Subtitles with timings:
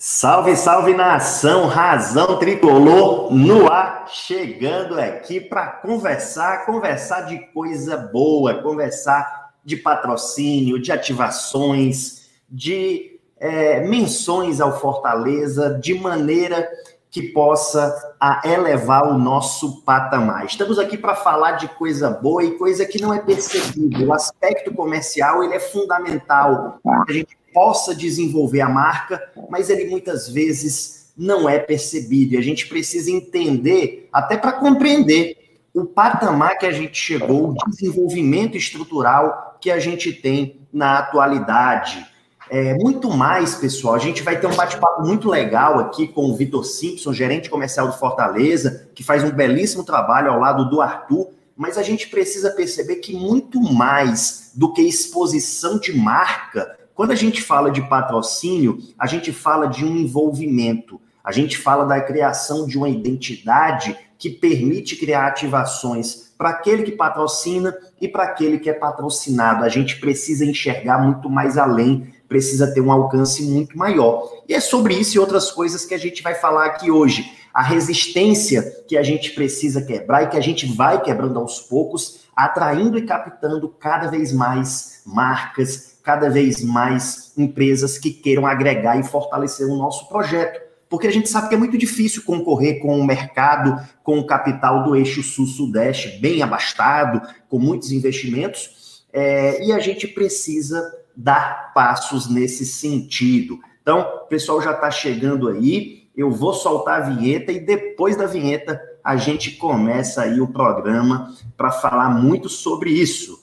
[0.00, 8.62] Salve, salve nação, razão tricolor no ar, chegando aqui para conversar, conversar de coisa boa,
[8.62, 16.70] conversar de patrocínio, de ativações, de é, menções ao Fortaleza, de maneira
[17.10, 20.46] que possa elevar o nosso patamar.
[20.46, 24.08] Estamos aqui para falar de coisa boa e coisa que não é percebível.
[24.08, 26.78] O aspecto comercial ele é fundamental.
[26.86, 29.20] A gente possa desenvolver a marca,
[29.50, 32.34] mas ele muitas vezes não é percebido.
[32.34, 37.54] E a gente precisa entender, até para compreender, o patamar que a gente chegou, o
[37.68, 42.06] desenvolvimento estrutural que a gente tem na atualidade.
[42.48, 43.96] É, muito mais, pessoal.
[43.96, 47.88] A gente vai ter um bate-papo muito legal aqui com o Vitor Simpson, gerente comercial
[47.88, 51.30] do Fortaleza, que faz um belíssimo trabalho ao lado do Arthur.
[51.56, 57.14] Mas a gente precisa perceber que muito mais do que exposição de marca, quando a
[57.14, 62.66] gente fala de patrocínio, a gente fala de um envolvimento, a gente fala da criação
[62.66, 68.68] de uma identidade que permite criar ativações para aquele que patrocina e para aquele que
[68.68, 69.62] é patrocinado.
[69.62, 74.28] A gente precisa enxergar muito mais além, precisa ter um alcance muito maior.
[74.48, 77.32] E é sobre isso e outras coisas que a gente vai falar aqui hoje.
[77.54, 82.24] A resistência que a gente precisa quebrar e que a gente vai quebrando aos poucos,
[82.34, 89.02] atraindo e captando cada vez mais marcas, cada vez mais empresas que queiram agregar e
[89.02, 90.58] fortalecer o nosso projeto.
[90.88, 94.84] Porque a gente sabe que é muito difícil concorrer com o mercado, com o capital
[94.84, 100.82] do eixo sul-sudeste bem abastado, com muitos investimentos, é, e a gente precisa
[101.14, 103.58] dar passos nesse sentido.
[103.82, 108.24] Então, o pessoal já está chegando aí, eu vou soltar a vinheta e depois da
[108.24, 113.37] vinheta a gente começa aí o programa para falar muito sobre isso.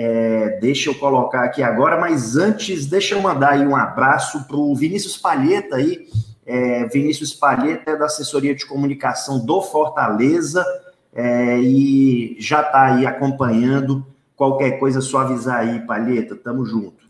[0.00, 4.56] É, deixa eu colocar aqui agora, mas antes, deixa eu mandar aí um abraço para
[4.56, 6.06] o Vinícius Palheta aí.
[6.46, 10.64] É, Vinícius Palheta é da assessoria de comunicação do Fortaleza
[11.12, 14.06] é, e já está aí acompanhando.
[14.36, 16.36] Qualquer coisa, só avisar aí, Palheta.
[16.36, 17.07] Tamo junto.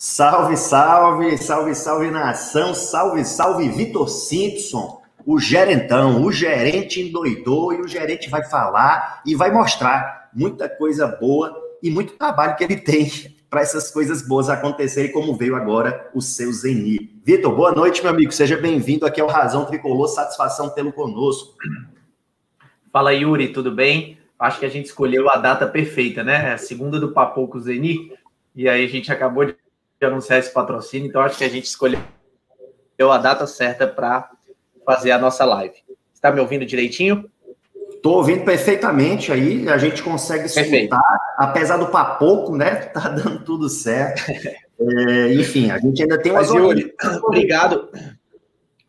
[0.00, 7.80] Salve, salve, salve, salve nação, salve, salve Vitor Simpson, o gerentão, o gerente endoidou e
[7.80, 12.76] o gerente vai falar e vai mostrar muita coisa boa e muito trabalho que ele
[12.76, 13.10] tem
[13.50, 17.20] para essas coisas boas acontecerem, como veio agora o seu Zeni.
[17.24, 21.56] Vitor, boa noite, meu amigo, seja bem-vindo aqui ao Razão Tricolor, satisfação tê-lo conosco.
[22.92, 24.16] Fala, Yuri, tudo bem?
[24.38, 26.52] Acho que a gente escolheu a data perfeita, né?
[26.52, 28.12] A segunda do Papo com o Zeni,
[28.54, 29.56] e aí a gente acabou de
[30.06, 32.00] anunciar esse patrocínio, então acho que a gente escolheu
[33.10, 34.30] a data certa para
[34.84, 35.76] fazer a nossa live.
[36.14, 37.30] Está me ouvindo direitinho?
[37.90, 41.00] Estou ouvindo perfeitamente aí, a gente consegue escutar,
[41.36, 42.86] apesar do papoco, né?
[42.94, 44.22] Tá dando tudo certo.
[44.80, 46.50] É, enfim, a gente ainda tem umas.
[46.50, 46.94] Yuri,
[47.24, 47.88] obrigado.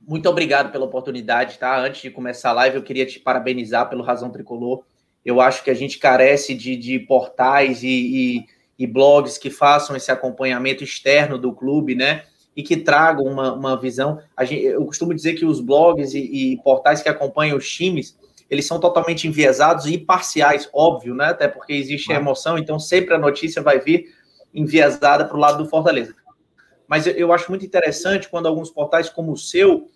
[0.07, 1.79] Muito obrigado pela oportunidade, tá?
[1.79, 4.83] Antes de começar a live, eu queria te parabenizar pelo Razão Tricolor.
[5.25, 8.45] Eu acho que a gente carece de, de portais e, e
[8.79, 12.23] e blogs que façam esse acompanhamento externo do clube, né?
[12.55, 14.21] E que tragam uma, uma visão.
[14.41, 18.17] Gente, eu costumo dizer que os blogs e, e, portais que acompanham os times,
[18.49, 21.25] eles são totalmente enviesados e parciais, óbvio, né?
[21.25, 24.15] Até porque existe a emoção, então sempre a notícia vai vir
[24.53, 26.15] enviesada para o lado do Fortaleza.
[26.87, 29.89] Mas eu, eu acho muito interessante quando alguns portais como o seu,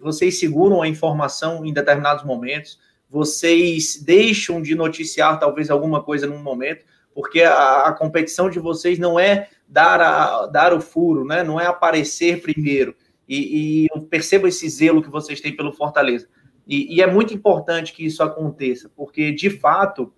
[0.00, 6.42] vocês seguram a informação em determinados momentos, vocês deixam de noticiar talvez alguma coisa num
[6.42, 11.42] momento, porque a, a, competição de vocês não é dar, a, dar o furo, né?
[11.42, 12.94] não é aparecer primeiro.
[13.28, 16.28] E, e, eu percebo esse zelo que vocês têm pelo Fortaleza.
[16.66, 20.12] E, e é muito importante que isso aconteça, porque, de fato,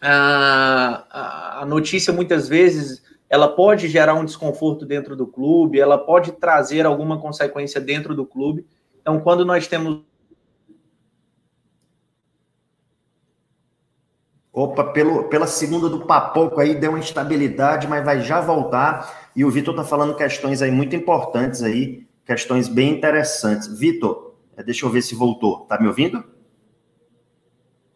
[0.00, 6.32] a, a notícia muitas vezes ela pode gerar um desconforto dentro do clube, ela pode
[6.32, 8.66] trazer alguma consequência dentro do clube.
[9.00, 10.00] Então, quando nós temos
[14.58, 19.30] Opa, pelo, pela segunda do Papoco aí deu uma instabilidade, mas vai já voltar.
[19.36, 23.68] E o Vitor tá falando questões aí muito importantes aí, questões bem interessantes.
[23.78, 25.60] Vitor, é, deixa eu ver se voltou.
[25.66, 26.24] Tá me ouvindo?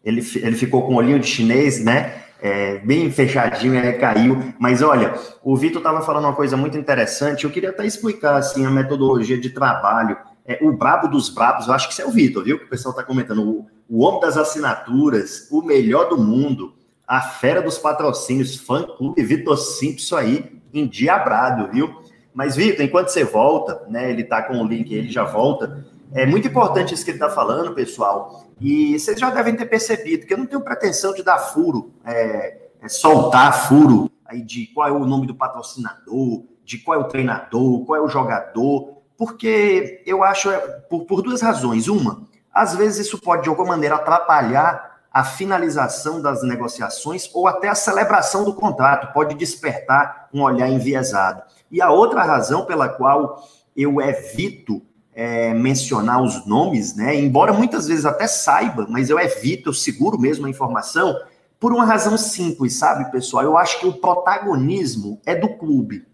[0.01, 2.23] Ele, ele ficou com olhinho de chinês, né?
[2.41, 4.41] É, bem fechadinho, aí caiu.
[4.57, 7.43] Mas olha, o Vitor estava falando uma coisa muito interessante.
[7.43, 10.15] Eu queria até explicar assim a metodologia de trabalho.
[10.45, 12.57] É, o brabo dos brabos, eu acho que isso é o Vitor, viu?
[12.57, 13.43] Que o pessoal está comentando.
[13.43, 16.73] O, o homem das assinaturas, o melhor do mundo,
[17.07, 22.01] a fera dos patrocínios, fã clube Vitor Simpson aí, endiabrado, viu?
[22.33, 24.09] Mas, Vitor, enquanto você volta, né?
[24.09, 25.85] Ele tá com o link, ele já volta.
[26.11, 28.47] É muito importante isso que ele está falando, pessoal.
[28.59, 32.69] E vocês já devem ter percebido que eu não tenho pretensão de dar furo, é,
[32.81, 37.07] é soltar furo aí de qual é o nome do patrocinador, de qual é o
[37.07, 40.57] treinador, qual é o jogador, porque eu acho é,
[40.89, 41.87] por, por duas razões.
[41.87, 47.67] Uma, às vezes isso pode de alguma maneira atrapalhar a finalização das negociações ou até
[47.67, 51.43] a celebração do contrato, pode despertar um olhar enviesado.
[51.71, 53.43] E a outra razão pela qual
[53.75, 54.81] eu evito
[55.13, 60.19] é, mencionar os nomes, né, embora muitas vezes até saiba, mas eu evito, eu seguro
[60.19, 61.15] mesmo a informação,
[61.59, 63.43] por uma razão simples, sabe, pessoal?
[63.43, 66.05] Eu acho que o protagonismo é do clube.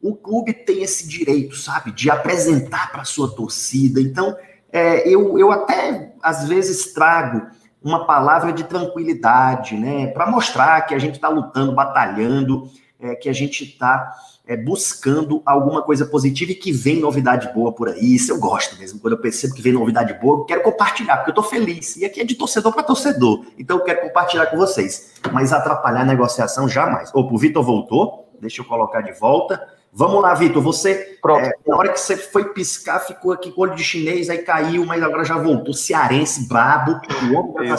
[0.00, 4.00] O clube tem esse direito, sabe, de apresentar para sua torcida.
[4.00, 4.36] Então,
[4.74, 7.46] é, eu, eu até às vezes trago
[7.80, 10.08] uma palavra de tranquilidade, né?
[10.08, 12.68] Para mostrar que a gente está lutando, batalhando,
[12.98, 14.12] é, que a gente está
[14.44, 18.16] é, buscando alguma coisa positiva e que vem novidade boa por aí.
[18.16, 18.98] Isso eu gosto mesmo.
[18.98, 21.96] Quando eu percebo que vem novidade boa, eu quero compartilhar, porque eu estou feliz.
[21.96, 23.46] E aqui é de torcedor para torcedor.
[23.56, 25.12] Então eu quero compartilhar com vocês.
[25.30, 27.10] Mas atrapalhar a negociação jamais.
[27.14, 28.28] Opa, o Vitor voltou.
[28.40, 29.62] Deixa eu colocar de volta.
[29.96, 30.60] Vamos lá, Vitor.
[30.60, 34.38] Você, é, na hora que você foi piscar, ficou aqui com olho de chinês, aí
[34.38, 35.72] caiu, mas agora já voltou.
[35.72, 37.00] Cearense, brabo,
[37.30, 37.72] o homem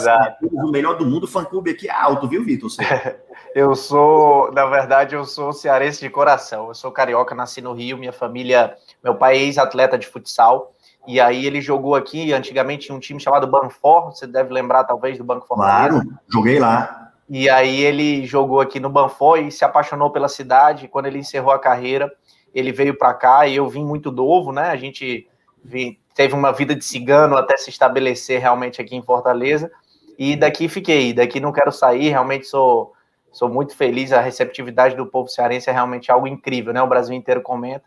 [0.54, 1.26] o melhor do mundo.
[1.26, 2.70] O fã-clube aqui é alto, viu, Vitor?
[3.54, 6.70] eu sou, na verdade, eu sou cearense de coração.
[6.70, 7.98] Eu sou carioca, nasci no Rio.
[7.98, 10.72] Minha família, meu pai é ex-atleta de futsal.
[11.06, 14.12] E aí ele jogou aqui, antigamente, um time chamado Banfor.
[14.12, 15.90] Você deve lembrar, talvez, do Banco Fortaleza.
[15.90, 17.05] Claro, joguei lá.
[17.30, 20.88] E aí ele jogou aqui no Banfó e se apaixonou pela cidade.
[20.88, 22.12] Quando ele encerrou a carreira,
[22.54, 24.70] ele veio para cá e eu vim muito novo, né?
[24.70, 25.28] A gente
[26.14, 29.72] teve uma vida de cigano até se estabelecer realmente aqui em Fortaleza.
[30.18, 32.94] E daqui fiquei, daqui não quero sair, realmente sou,
[33.32, 34.14] sou muito feliz.
[34.14, 36.82] A receptividade do povo cearense é realmente algo incrível, né?
[36.82, 37.86] O Brasil inteiro comenta.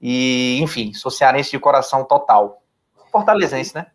[0.00, 2.62] E, enfim, sou cearense de coração total.
[3.12, 3.86] Fortalezense, né?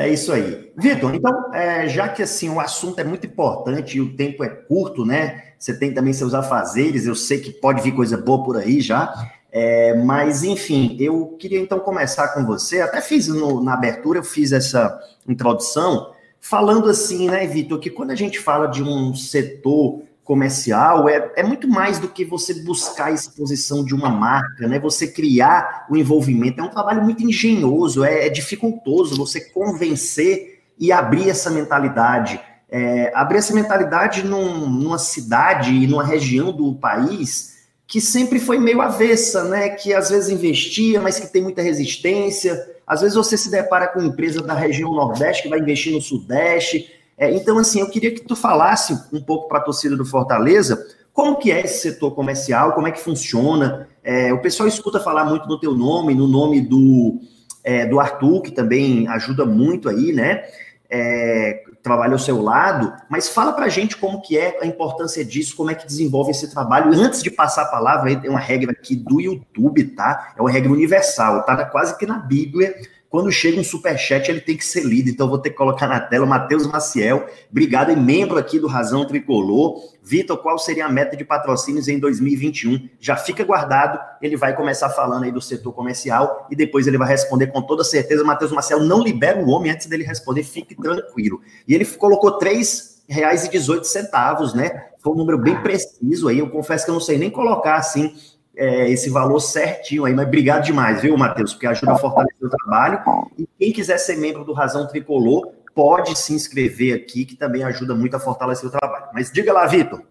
[0.00, 0.72] É isso aí.
[0.78, 4.48] Vitor, então, é, já que assim o assunto é muito importante e o tempo é
[4.48, 5.52] curto, né?
[5.58, 9.12] Você tem também seus afazeres, eu sei que pode vir coisa boa por aí já.
[9.52, 12.80] É, mas, enfim, eu queria então começar com você.
[12.80, 14.98] Até fiz no, na abertura, eu fiz essa
[15.28, 20.00] introdução, falando assim, né, Vitor, que quando a gente fala de um setor
[20.30, 24.78] comercial é, é muito mais do que você buscar a exposição de uma marca, né?
[24.78, 26.60] Você criar o envolvimento.
[26.60, 32.40] É um trabalho muito engenhoso, é, é dificultoso você convencer e abrir essa mentalidade.
[32.70, 38.60] É, abrir essa mentalidade num, numa cidade e numa região do país que sempre foi
[38.60, 39.70] meio avessa, né?
[39.70, 42.56] Que às vezes investia, mas que tem muita resistência.
[42.86, 46.99] Às vezes você se depara com empresa da região Nordeste que vai investir no Sudeste
[47.20, 50.82] é, então, assim, eu queria que tu falasse um pouco para a torcida do Fortaleza
[51.12, 53.88] como que é esse setor comercial, como é que funciona.
[54.02, 57.20] É, o pessoal escuta falar muito no teu nome, no nome do,
[57.62, 60.44] é, do Arthur, que também ajuda muito aí, né?
[60.88, 65.22] É, trabalha ao seu lado, mas fala para a gente como que é a importância
[65.22, 66.90] disso, como é que desenvolve esse trabalho.
[66.94, 70.32] Antes de passar a palavra, tem uma regra aqui do YouTube, tá?
[70.38, 72.74] É uma regra universal, tá quase que na Bíblia,
[73.10, 75.10] quando chega um superchat, ele tem que ser lido.
[75.10, 76.24] Então, vou ter que colocar na tela.
[76.24, 79.82] Matheus Maciel, obrigado, e membro aqui do Razão Tricolor.
[80.00, 82.88] Vitor, qual seria a meta de patrocínios em 2021?
[83.00, 83.98] Já fica guardado.
[84.22, 87.82] Ele vai começar falando aí do setor comercial e depois ele vai responder com toda
[87.82, 88.22] certeza.
[88.22, 91.40] Matheus Maciel não libera o homem antes dele responder, fique tranquilo.
[91.66, 94.86] E ele colocou três reais e 18 centavos, né?
[95.02, 96.38] Foi um número bem preciso aí.
[96.38, 98.14] Eu confesso que eu não sei nem colocar assim
[98.56, 101.52] é, esse valor certinho aí, mas obrigado demais, viu, Matheus?
[101.52, 103.02] Porque ajuda a fortalecer o trabalho.
[103.38, 107.94] E quem quiser ser membro do Razão Tricolor, pode se inscrever aqui, que também ajuda
[107.94, 109.06] muito a fortalecer o trabalho.
[109.14, 110.02] Mas diga lá, Vitor.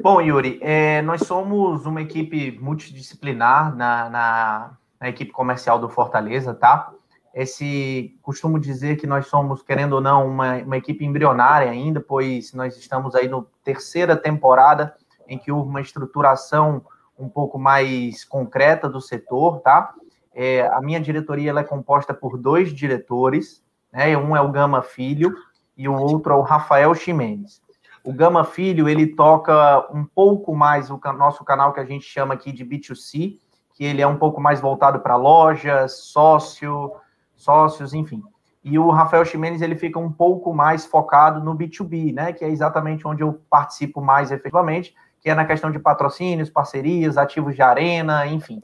[0.00, 4.70] Bom, Yuri, é, nós somos uma equipe multidisciplinar na, na,
[5.00, 6.92] na, equipe comercial do Fortaleza, tá?
[7.34, 12.52] Esse costumo dizer que nós somos, querendo ou não, uma, uma equipe embrionária ainda, pois
[12.52, 14.94] nós estamos aí no terceira temporada
[15.28, 16.84] em que houve uma estruturação
[17.18, 19.94] um pouco mais concreta do setor, tá?
[20.34, 24.16] É, a minha diretoria ela é composta por dois diretores, né?
[24.16, 25.34] Um é o Gama Filho
[25.76, 27.60] e o outro é o Rafael Ximenes.
[28.04, 32.34] O Gama Filho ele toca um pouco mais o nosso canal que a gente chama
[32.34, 33.38] aqui de B2C,
[33.74, 36.92] que ele é um pouco mais voltado para lojas, sócio,
[37.36, 38.22] sócios, enfim.
[38.64, 42.32] E o Rafael Ximenes ele fica um pouco mais focado no B2B, né?
[42.32, 47.16] Que é exatamente onde eu participo mais efetivamente, que é na questão de patrocínios, parcerias,
[47.16, 48.60] ativos de arena, enfim.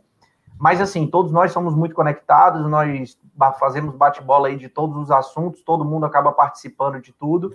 [0.59, 3.17] Mas, assim, todos nós somos muito conectados, nós
[3.61, 7.55] fazemos bate-bola aí de todos os assuntos, todo mundo acaba participando de tudo,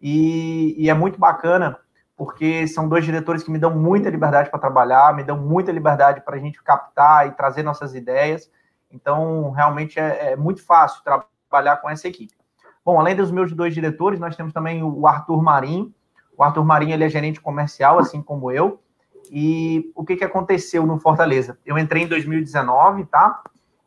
[0.00, 1.78] e, e é muito bacana,
[2.16, 6.22] porque são dois diretores que me dão muita liberdade para trabalhar, me dão muita liberdade
[6.22, 8.50] para a gente captar e trazer nossas ideias,
[8.90, 12.34] Então, realmente é, é muito fácil trabalhar com essa equipe.
[12.82, 15.92] Bom, além dos meus dois diretores, nós temos também o Arthur Marinho.
[16.38, 18.80] O Arthur Marinho ele é gerente comercial, assim como eu.
[19.30, 21.58] E o que, que aconteceu no Fortaleza?
[21.66, 23.42] Eu entrei em 2019, tá?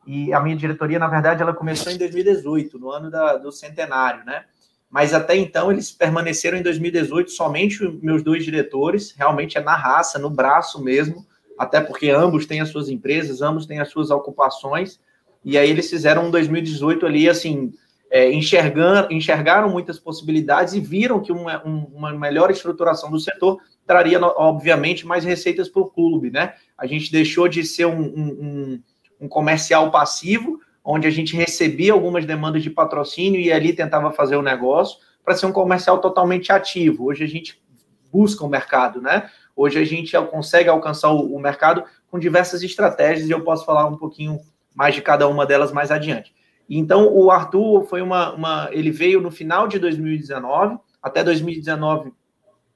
[0.05, 4.25] E a minha diretoria, na verdade, ela começou em 2018, no ano da, do centenário,
[4.25, 4.43] né?
[4.89, 10.20] Mas até então eles permaneceram em 2018 somente meus dois diretores, realmente é na raça,
[10.20, 11.25] no braço mesmo,
[11.58, 15.00] até porque ambos têm as suas empresas, ambos têm as suas ocupações,
[15.46, 17.72] e aí eles fizeram um 2018 ali, assim,
[18.12, 25.08] é, enxergaram muitas possibilidades e viram que uma, uma melhor estruturação do setor traria, obviamente,
[25.08, 26.53] mais receitas para o clube, né?
[26.77, 28.84] A gente deixou de ser um, um,
[29.22, 34.36] um comercial passivo, onde a gente recebia algumas demandas de patrocínio e ali tentava fazer
[34.36, 37.06] o negócio, para ser um comercial totalmente ativo.
[37.06, 37.62] Hoje a gente
[38.12, 39.30] busca o mercado, né?
[39.56, 43.96] Hoje a gente consegue alcançar o, mercado com diversas estratégias e eu posso falar um
[43.96, 44.39] pouquinho
[44.75, 46.34] mais de cada uma delas mais adiante.
[46.70, 52.12] Então, o Arthur foi uma, uma ele veio no final de 2019, até 2019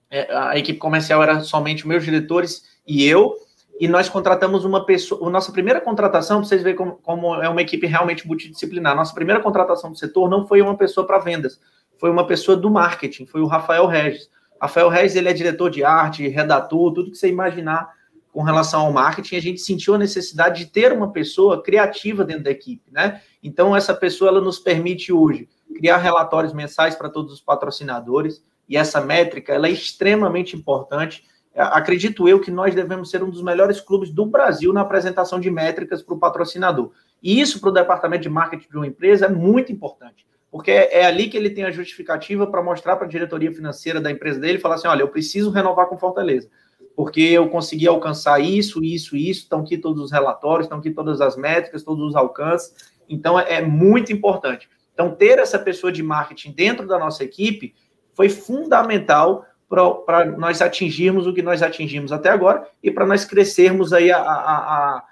[0.09, 3.35] é, a equipe comercial era somente meus diretores e eu,
[3.79, 5.27] e nós contratamos uma pessoa.
[5.27, 8.95] A nossa primeira contratação, para vocês verem como, como, é uma equipe realmente multidisciplinar.
[8.95, 11.59] Nossa primeira contratação do setor não foi uma pessoa para vendas,
[11.99, 14.29] foi uma pessoa do marketing, foi o Rafael Regis.
[14.61, 17.93] Rafael Regis ele é diretor de arte, redator, tudo que você imaginar
[18.35, 19.37] com relação ao marketing.
[19.37, 23.21] A gente sentiu a necessidade de ter uma pessoa criativa dentro da equipe, né?
[23.41, 28.75] Então essa pessoa ela nos permite hoje criar relatórios mensais para todos os patrocinadores e
[28.75, 31.23] essa métrica ela é extremamente importante
[31.55, 35.49] acredito eu que nós devemos ser um dos melhores clubes do Brasil na apresentação de
[35.49, 36.91] métricas para o patrocinador.
[37.23, 41.05] E isso para o departamento de marketing de uma empresa é muito importante, porque é
[41.05, 44.59] ali que ele tem a justificativa para mostrar para a diretoria financeira da empresa dele
[44.59, 46.49] falar assim: olha, eu preciso renovar com Fortaleza,
[46.95, 51.19] porque eu consegui alcançar isso, isso, isso, estão aqui todos os relatórios, estão aqui todas
[51.19, 52.73] as métricas, todos os alcances.
[53.09, 54.69] Então é, é muito importante.
[54.95, 57.75] Então, ter essa pessoa de marketing dentro da nossa equipe
[58.13, 63.91] foi fundamental para nós atingirmos o que nós atingimos até agora e para nós crescermos
[63.91, 65.03] aí a, a,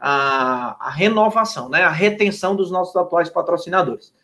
[0.00, 1.82] a, a, renovação, né?
[1.82, 4.14] a retenção dos nossos atuais patrocinadores.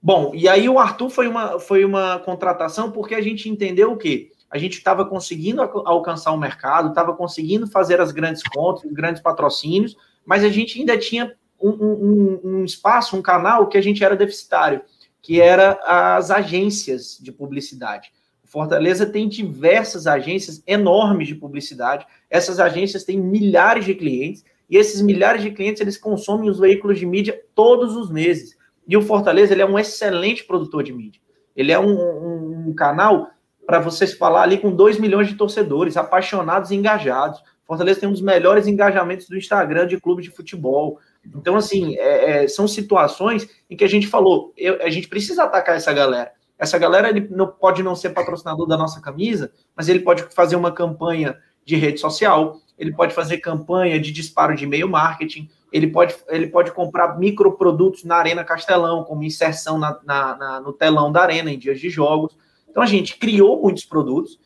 [0.00, 3.96] Bom, e aí o Arthur foi uma, foi uma contratação porque a gente entendeu o
[3.96, 4.30] quê?
[4.50, 9.20] A gente estava conseguindo alcançar o mercado, estava conseguindo fazer as grandes contas, os grandes
[9.20, 14.04] patrocínios, mas a gente ainda tinha um, um, um espaço, um canal que a gente
[14.04, 14.82] era deficitário,
[15.20, 18.12] que era as agências de publicidade.
[18.46, 22.06] Fortaleza tem diversas agências enormes de publicidade.
[22.30, 26.98] Essas agências têm milhares de clientes e esses milhares de clientes eles consomem os veículos
[26.98, 28.56] de mídia todos os meses.
[28.86, 31.20] E o Fortaleza ele é um excelente produtor de mídia.
[31.56, 33.28] Ele é um, um, um canal
[33.66, 37.42] para vocês falar ali com 2 milhões de torcedores, apaixonados e engajados.
[37.66, 41.00] Fortaleza tem um dos melhores engajamentos do Instagram de clube de futebol.
[41.34, 45.42] Então, assim, é, é, são situações em que a gente falou, eu, a gente precisa
[45.42, 46.30] atacar essa galera.
[46.56, 50.56] Essa galera ele não, pode não ser patrocinador da nossa camisa, mas ele pode fazer
[50.56, 55.88] uma campanha de rede social, ele pode fazer campanha de disparo de e-mail marketing, ele
[55.88, 61.10] pode, ele pode comprar microprodutos na Arena Castelão, como inserção na, na, na, no telão
[61.10, 62.36] da Arena em dias de jogos.
[62.76, 64.38] Então a gente criou muitos produtos,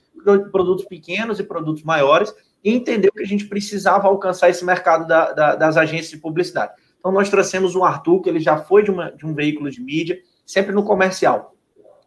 [0.52, 2.32] produtos pequenos e produtos maiores,
[2.62, 6.72] e entendeu que a gente precisava alcançar esse mercado da, da, das agências de publicidade.
[6.96, 9.80] Então nós trouxemos o Arthur, que ele já foi de, uma, de um veículo de
[9.80, 11.56] mídia, sempre no comercial.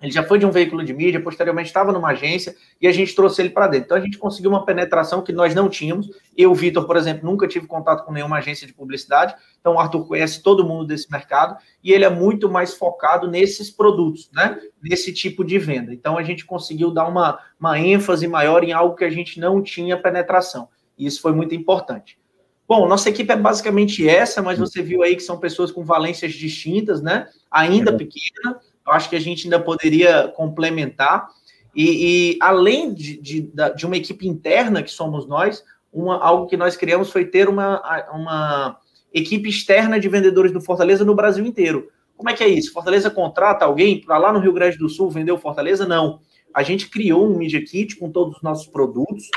[0.04, 3.16] Ele já foi de um veículo de mídia, posteriormente estava numa agência e a gente
[3.16, 3.86] trouxe ele para dentro.
[3.86, 6.10] Então a gente conseguiu uma penetração que nós não tínhamos.
[6.36, 9.34] Eu, Vitor, por exemplo, nunca tive contato com nenhuma agência de publicidade.
[9.62, 13.72] Então o Arthur conhece todo mundo desse mercado e ele é muito mais focado nesses
[13.72, 14.60] produtos, né?
[14.84, 15.94] Nesse tipo de venda.
[15.94, 19.64] Então a gente conseguiu dar uma, uma ênfase maior em algo que a gente não
[19.64, 20.68] tinha penetração.
[20.98, 22.20] E isso foi muito importante.
[22.68, 26.34] Bom, nossa equipe é basicamente essa, mas você viu aí que são pessoas com valências
[26.34, 27.28] distintas, né?
[27.50, 27.96] Ainda é.
[27.96, 31.28] pequena eu acho que a gente ainda poderia complementar.
[31.76, 36.58] E, e além de, de, de, uma equipe interna que somos nós, uma, algo que
[36.58, 37.82] nós criamos foi ter uma,
[38.14, 38.78] uma
[39.14, 41.90] equipe externa de vendedores do Fortaleza no Brasil inteiro.
[42.16, 42.74] Como é que é isso?
[42.74, 45.86] Fortaleza contrata alguém para lá no Rio Grande do Sul vender o Fortaleza?
[45.86, 46.20] Não.
[46.54, 49.28] A gente criou um Media Kit com todos os nossos produtos,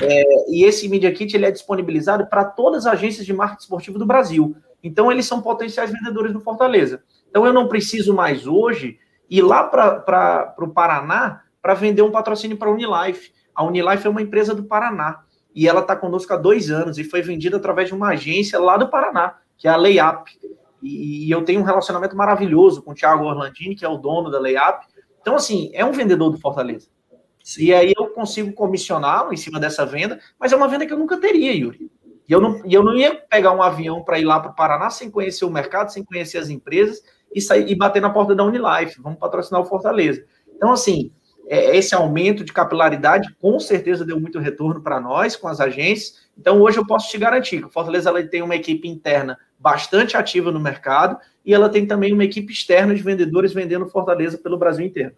[0.00, 3.98] é, e esse Media Kit ele é disponibilizado para todas as agências de marketing esportivo
[3.98, 4.54] do Brasil.
[4.82, 7.02] Então, eles são potenciais vendedores do Fortaleza.
[7.36, 12.56] Então eu não preciso mais hoje ir lá para o Paraná para vender um patrocínio
[12.56, 13.30] para a Unilife.
[13.54, 15.20] A Unilife é uma empresa do Paraná
[15.54, 18.78] e ela está conosco há dois anos e foi vendida através de uma agência lá
[18.78, 20.30] do Paraná, que é a Layup.
[20.82, 24.30] E, e eu tenho um relacionamento maravilhoso com o Thiago Orlandini, que é o dono
[24.30, 24.86] da Layup.
[25.20, 26.88] Então, assim, é um vendedor do Fortaleza.
[27.44, 27.64] Sim.
[27.64, 30.98] E aí eu consigo comissioná-lo em cima dessa venda, mas é uma venda que eu
[30.98, 31.90] nunca teria, Yuri.
[32.26, 34.54] E eu não, e eu não ia pegar um avião para ir lá para o
[34.54, 37.02] Paraná sem conhecer o mercado, sem conhecer as empresas
[37.34, 39.00] e sair e bater na porta da Unilife.
[39.00, 40.24] Vamos patrocinar o Fortaleza.
[40.54, 41.10] Então, assim,
[41.48, 46.26] é, esse aumento de capilaridade com certeza deu muito retorno para nós, com as agências.
[46.36, 50.16] Então, hoje eu posso te garantir que o Fortaleza ela tem uma equipe interna bastante
[50.16, 54.58] ativa no mercado e ela tem também uma equipe externa de vendedores vendendo Fortaleza pelo
[54.58, 55.14] Brasil inteiro.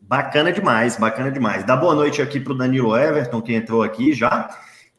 [0.00, 1.64] Bacana demais, bacana demais.
[1.64, 4.48] Dá boa noite aqui para o Danilo Everton, que entrou aqui já.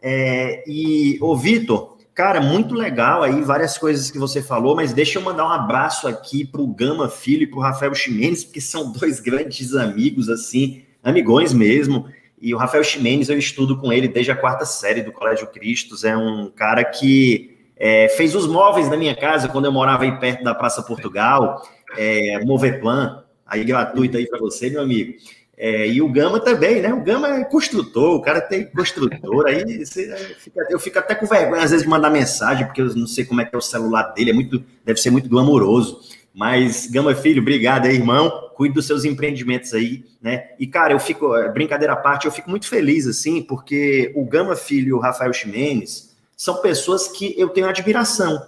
[0.02, 5.18] É, e, ô Vitor, cara, muito legal aí, várias coisas que você falou, mas deixa
[5.18, 8.60] eu mandar um abraço aqui para o Gama Filho e para o Rafael Ximenes, porque
[8.60, 12.10] são dois grandes amigos, assim, amigões mesmo.
[12.42, 16.04] E o Rafael Ximenes, eu estudo com ele desde a quarta série do Colégio Cristos,
[16.04, 20.20] é um cara que é, fez os móveis da minha casa quando eu morava aí
[20.20, 21.66] perto da Praça Portugal,
[21.98, 25.14] é, Moveplan, aí gratuito aí para você, meu amigo.
[25.62, 26.94] É, e o Gama também, né?
[26.94, 31.26] O Gama é construtor, o cara tem construtor, aí você, fica, eu fico até com
[31.26, 33.62] vergonha às vezes de mandar mensagem, porque eu não sei como é que é o
[33.62, 36.00] celular dele, é muito, deve ser muito glamouroso.
[36.34, 38.52] Mas, Gama Filho, obrigado aí, irmão.
[38.56, 40.52] Cuide dos seus empreendimentos aí, né?
[40.58, 44.56] E, cara, eu fico, brincadeira à parte, eu fico muito feliz, assim, porque o Gama
[44.56, 48.42] Filho e o Rafael Ximenes são pessoas que eu tenho admiração.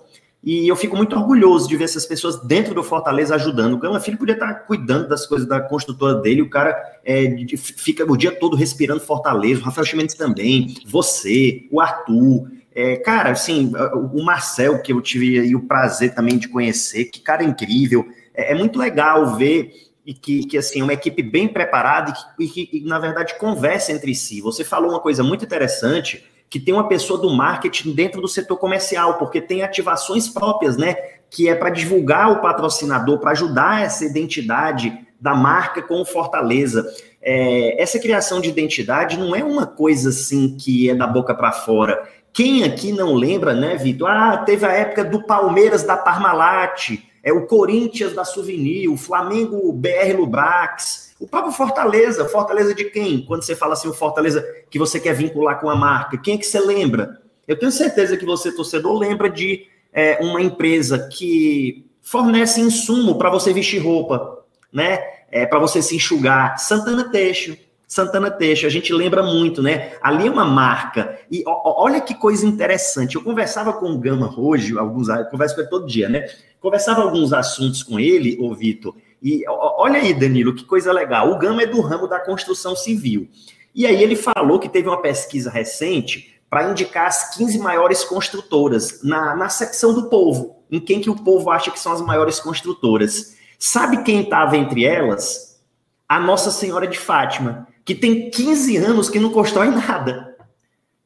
[0.43, 3.73] E eu fico muito orgulhoso de ver essas pessoas dentro do Fortaleza ajudando.
[3.73, 8.09] O Gama Filho podia estar cuidando das coisas da construtora dele, o cara é, fica
[8.11, 12.49] o dia todo respirando Fortaleza, o Rafael Chimenez também, você, o Arthur.
[12.73, 13.71] É, cara, assim,
[14.13, 18.07] o Marcel, que eu tive o prazer também de conhecer, que cara incrível.
[18.33, 22.61] É, é muito legal ver e que, que assim, uma equipe bem preparada e que,
[22.61, 24.41] e que, na verdade, conversa entre si.
[24.41, 28.57] Você falou uma coisa muito interessante que tem uma pessoa do marketing dentro do setor
[28.57, 30.95] comercial, porque tem ativações próprias, né?
[31.29, 36.85] Que é para divulgar o patrocinador, para ajudar essa identidade da marca com Fortaleza.
[37.21, 41.53] É, essa criação de identidade não é uma coisa assim que é da boca para
[41.53, 42.03] fora.
[42.33, 44.09] Quem aqui não lembra, né, Vitor?
[44.09, 49.71] Ah, teve a época do Palmeiras da Parmalat, é o Corinthians da Souvenir, o Flamengo
[49.71, 53.23] BR Lubrax, o próprio Fortaleza, Fortaleza de quem?
[53.23, 56.37] Quando você fala assim, o Fortaleza que você quer vincular com a marca, quem é
[56.37, 57.21] que você lembra?
[57.47, 63.29] Eu tenho certeza que você, torcedor, lembra de é, uma empresa que fornece insumo para
[63.29, 64.39] você vestir roupa,
[64.73, 64.99] né?
[65.29, 66.57] É, para você se enxugar.
[66.57, 67.55] Santana Teixo.
[67.87, 69.93] Santana Teixo, a gente lembra muito, né?
[70.01, 71.19] Ali é uma marca.
[71.29, 73.15] E ó, olha que coisa interessante.
[73.15, 76.25] Eu conversava com o Gama hoje, alguns, eu converso com ele todo dia, né?
[76.59, 81.31] Conversava alguns assuntos com ele, ô Vitor, e olha aí, Danilo, que coisa legal.
[81.31, 83.29] O Gama é do ramo da construção civil.
[83.73, 89.01] E aí ele falou que teve uma pesquisa recente para indicar as 15 maiores construtoras
[89.03, 92.39] na, na secção do povo, em quem que o povo acha que são as maiores
[92.39, 93.37] construtoras.
[93.57, 95.61] Sabe quem estava entre elas?
[96.09, 100.30] A Nossa Senhora de Fátima, que tem 15 anos que não constrói nada.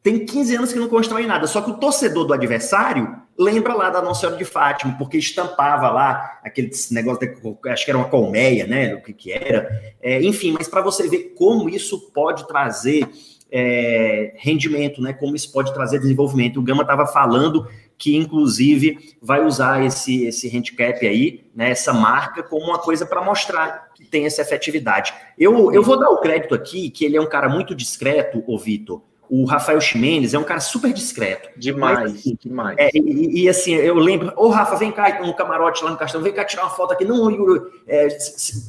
[0.05, 1.47] Tem 15 anos que não constrói nada.
[1.47, 5.89] Só que o torcedor do adversário lembra lá da Nossa Senhora de Fátima, porque estampava
[5.89, 7.27] lá aquele negócio,
[7.65, 8.93] acho que era uma colmeia, né?
[8.93, 9.95] O que, que era.
[9.99, 13.09] É, enfim, mas para você ver como isso pode trazer
[13.51, 15.11] é, rendimento, né?
[15.11, 16.59] Como isso pode trazer desenvolvimento.
[16.59, 21.71] O Gama estava falando que, inclusive, vai usar esse, esse handicap aí, né?
[21.71, 25.15] Essa marca, como uma coisa para mostrar que tem essa efetividade.
[25.35, 28.55] Eu, eu vou dar o crédito aqui, que ele é um cara muito discreto, o
[28.55, 31.49] Vitor o Rafael Ximenes é um cara super discreto.
[31.57, 32.77] Demais, mas, assim, demais.
[32.77, 36.23] É, e, e, assim, eu lembro, ô Rafa, vem cá no camarote lá no Castelo,
[36.23, 37.05] vem cá tirar uma foto aqui.
[37.05, 38.07] Não, eu, é,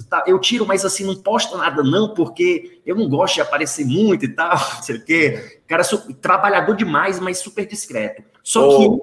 [0.08, 3.84] tá, eu tiro, mas assim, não posto nada não, porque eu não gosto de aparecer
[3.84, 5.60] muito e tal, não sei o quê.
[5.66, 5.82] Cara,
[6.20, 8.22] trabalhador demais, mas super discreto.
[8.42, 8.98] Só oh,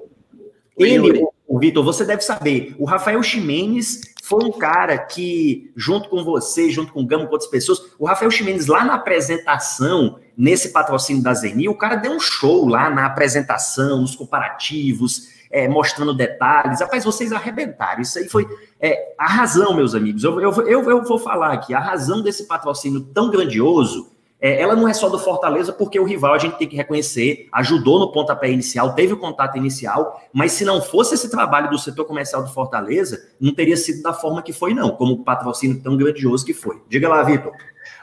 [0.76, 6.08] que ele, o Vitor, você deve saber, o Rafael Ximenes foi um cara que, junto
[6.08, 10.18] com você, junto com o Gama, com outras pessoas, o Rafael Ximenes, lá na apresentação,
[10.34, 15.68] nesse patrocínio da Zeni, o cara deu um show lá na apresentação, nos comparativos, é,
[15.68, 16.80] mostrando detalhes.
[16.80, 18.00] Rapaz, vocês arrebentaram.
[18.00, 18.46] Isso aí foi
[18.80, 20.24] é, a razão, meus amigos.
[20.24, 24.10] Eu, eu, eu, eu vou falar aqui, a razão desse patrocínio tão grandioso
[24.44, 27.48] é, ela não é só do Fortaleza, porque o rival a gente tem que reconhecer,
[27.50, 31.78] ajudou no pontapé inicial, teve o contato inicial, mas se não fosse esse trabalho do
[31.78, 35.82] setor comercial do Fortaleza, não teria sido da forma que foi, não, como o patrocínio
[35.82, 36.82] tão grandioso que foi.
[36.90, 37.52] Diga lá, Vitor.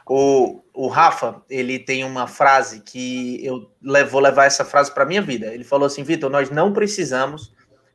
[0.03, 3.69] O, o Rafa, ele tem uma frase que eu
[4.09, 5.53] vou levar essa frase para minha vida.
[5.53, 7.53] Ele falou assim, Vitor, nós não precisamos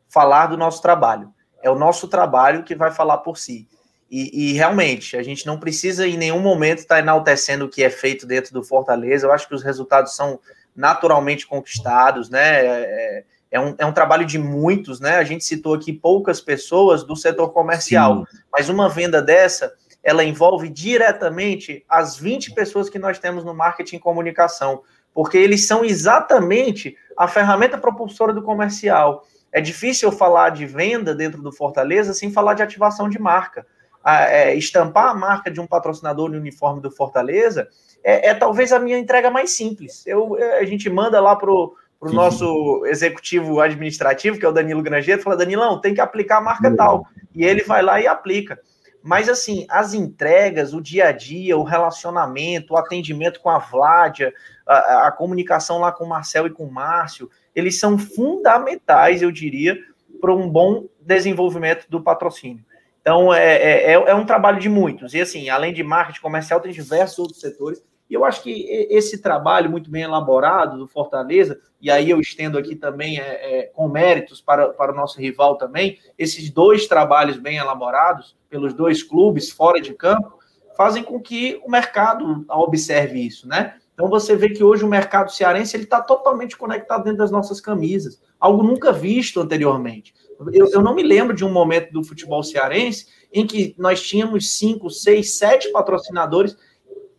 [0.08, 1.34] falar do nosso trabalho.
[1.60, 3.68] É o nosso trabalho que vai falar por si.
[4.10, 7.82] E, e, realmente, a gente não precisa em nenhum momento estar tá enaltecendo o que
[7.82, 9.26] é feito dentro do Fortaleza.
[9.26, 10.38] Eu acho que os resultados são
[10.74, 12.64] naturalmente conquistados, né?
[12.64, 15.16] É, é um, é um trabalho de muitos, né?
[15.16, 18.38] A gente citou aqui poucas pessoas do setor comercial, Sim.
[18.52, 23.96] mas uma venda dessa, ela envolve diretamente as 20 pessoas que nós temos no marketing
[23.96, 24.82] e comunicação.
[25.12, 29.26] porque eles são exatamente a ferramenta propulsora do comercial.
[29.50, 33.66] É difícil eu falar de venda dentro do Fortaleza sem falar de ativação de marca.
[34.06, 37.68] É, estampar a marca de um patrocinador no uniforme do Fortaleza
[38.04, 40.06] é, é talvez a minha entrega mais simples.
[40.06, 44.82] Eu, é, a gente manda lá para o nosso executivo administrativo, que é o Danilo
[44.82, 47.06] Grangeiro, fala, Danilão, tem que aplicar a marca tal.
[47.34, 48.60] E ele vai lá e aplica.
[49.02, 54.32] Mas, assim, as entregas, o dia a dia, o relacionamento, o atendimento com a Vládia,
[54.66, 59.30] a, a comunicação lá com o Marcel e com o Márcio, eles são fundamentais, eu
[59.30, 59.76] diria,
[60.20, 62.64] para um bom desenvolvimento do patrocínio.
[63.06, 65.14] Então, é, é, é, é um trabalho de muitos.
[65.14, 67.80] E, assim, além de marketing comercial, tem diversos outros setores.
[68.10, 72.58] E eu acho que esse trabalho muito bem elaborado do Fortaleza, e aí eu estendo
[72.58, 77.36] aqui também é, é, com méritos para, para o nosso rival também, esses dois trabalhos
[77.36, 80.40] bem elaborados pelos dois clubes fora de campo,
[80.76, 83.76] fazem com que o mercado observe isso, né?
[83.94, 87.60] Então você vê que hoje o mercado cearense ele está totalmente conectado dentro das nossas
[87.60, 90.12] camisas, algo nunca visto anteriormente.
[90.52, 94.56] Eu, eu, não me lembro de um momento do futebol cearense em que nós tínhamos
[94.56, 96.56] cinco, seis, sete patrocinadores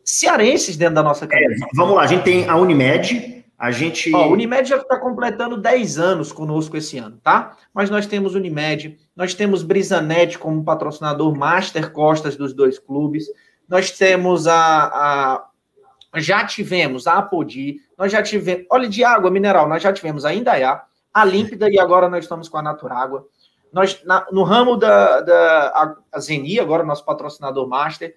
[0.03, 1.65] cearenses dentro da nossa é, camisa.
[1.65, 4.13] É, vamos lá, a gente tem a Unimed, a gente.
[4.13, 7.57] Ó, a Unimed já está completando 10 anos conosco esse ano, tá?
[7.73, 13.25] Mas nós temos Unimed, nós temos Brisanet como patrocinador master costas dos dois clubes,
[13.67, 15.47] nós temos a, a
[16.15, 20.33] já tivemos a Apodi, nós já tivemos óleo de água mineral, nós já tivemos a
[20.33, 20.83] Indaiá,
[21.21, 23.25] a Límpida e agora nós estamos com a Naturágua.
[23.73, 28.13] Nós, na, no ramo da, da a, a Zeni, agora nosso patrocinador master,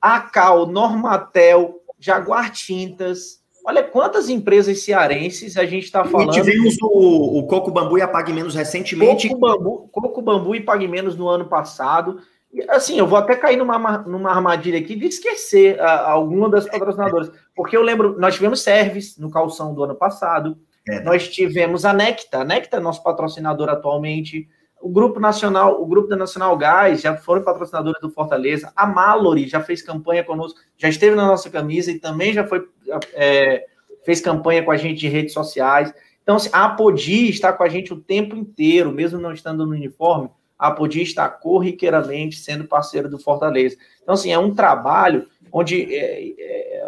[0.00, 3.40] a Cal, Normatel, Jaguar Tintas.
[3.64, 6.28] Olha quantas empresas cearenses a gente está falando.
[6.28, 9.28] E tivemos o, o Coco Bambu e a Pague Menos recentemente.
[9.28, 12.20] Coco Bambu, Coco Bambu e Pague Menos no ano passado
[12.68, 17.30] assim, eu vou até cair numa, numa armadilha aqui de esquecer a, alguma das patrocinadoras,
[17.54, 20.56] porque eu lembro, nós tivemos Service no calção do ano passado,
[20.88, 21.00] é.
[21.00, 24.48] nós tivemos a Necta, a Necta é nosso patrocinador atualmente,
[24.80, 29.48] o Grupo Nacional, o Grupo da Nacional Gás já foram patrocinadores do Fortaleza, a Mallory
[29.48, 32.68] já fez campanha conosco, já esteve na nossa camisa e também já foi
[33.14, 33.66] é,
[34.04, 35.92] fez campanha com a gente de redes sociais.
[36.22, 39.72] Então, assim, a Apodi está com a gente o tempo inteiro, mesmo não estando no
[39.72, 43.76] uniforme, a Apodi está corriqueiramente sendo parceiro do Fortaleza.
[44.02, 46.84] Então, assim, é um trabalho onde é, é,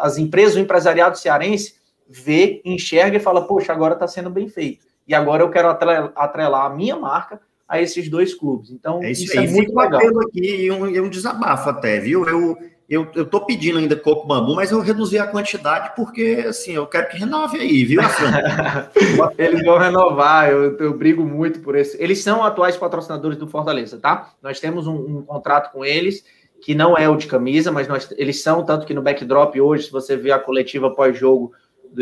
[0.00, 1.74] as empresas, o empresariado cearense
[2.12, 4.86] vê, enxerga e fala, poxa, agora está sendo bem feito.
[5.06, 8.70] E agora eu quero atrelar a minha marca a esses dois clubes.
[8.70, 10.00] Então, é isso, isso é muito legal.
[10.20, 12.28] aqui e um, um desabafo até, viu?
[12.28, 12.56] Eu
[12.92, 16.86] eu, eu tô pedindo ainda coco bambu, mas eu reduzi a quantidade porque, assim, eu
[16.86, 18.02] quero que renove aí, viu,
[19.38, 21.96] Eles vão renovar, eu, eu brigo muito por esse.
[21.98, 24.34] Eles são atuais patrocinadores do Fortaleza, tá?
[24.42, 26.22] Nós temos um, um contrato com eles,
[26.60, 29.84] que não é o de camisa, mas nós, eles são, tanto que no backdrop hoje,
[29.84, 31.52] se você ver a coletiva pós-jogo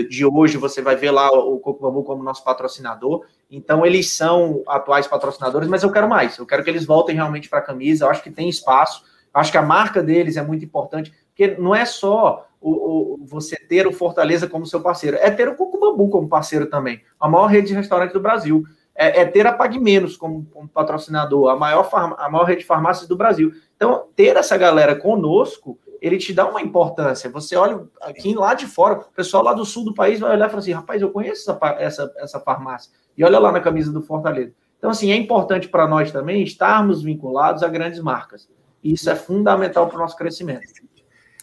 [0.09, 3.25] de hoje, você vai ver lá o Coco Bambu como nosso patrocinador.
[3.51, 6.39] Então, eles são atuais patrocinadores, mas eu quero mais.
[6.39, 8.05] Eu quero que eles voltem realmente para a camisa.
[8.05, 9.05] Eu acho que tem espaço.
[9.33, 12.71] Acho que a marca deles é muito importante, porque não é só o,
[13.15, 16.67] o, você ter o Fortaleza como seu parceiro, é ter o Coco Bambu como parceiro
[16.67, 18.65] também, a maior rede de restaurante do Brasil.
[18.93, 22.67] É, é ter a Pague Menos como, como patrocinador, a maior, a maior rede de
[22.67, 23.53] farmácias do Brasil.
[23.77, 27.31] Então, ter essa galera conosco, ele te dá uma importância.
[27.31, 30.47] Você olha aqui lá de fora, o pessoal lá do sul do país vai olhar
[30.47, 32.91] e falar assim: rapaz, eu conheço essa, essa, essa farmácia.
[33.17, 34.53] E olha lá na camisa do Fortaleza.
[34.79, 38.49] Então, assim, é importante para nós também estarmos vinculados a grandes marcas.
[38.83, 40.65] Isso é fundamental para o nosso crescimento.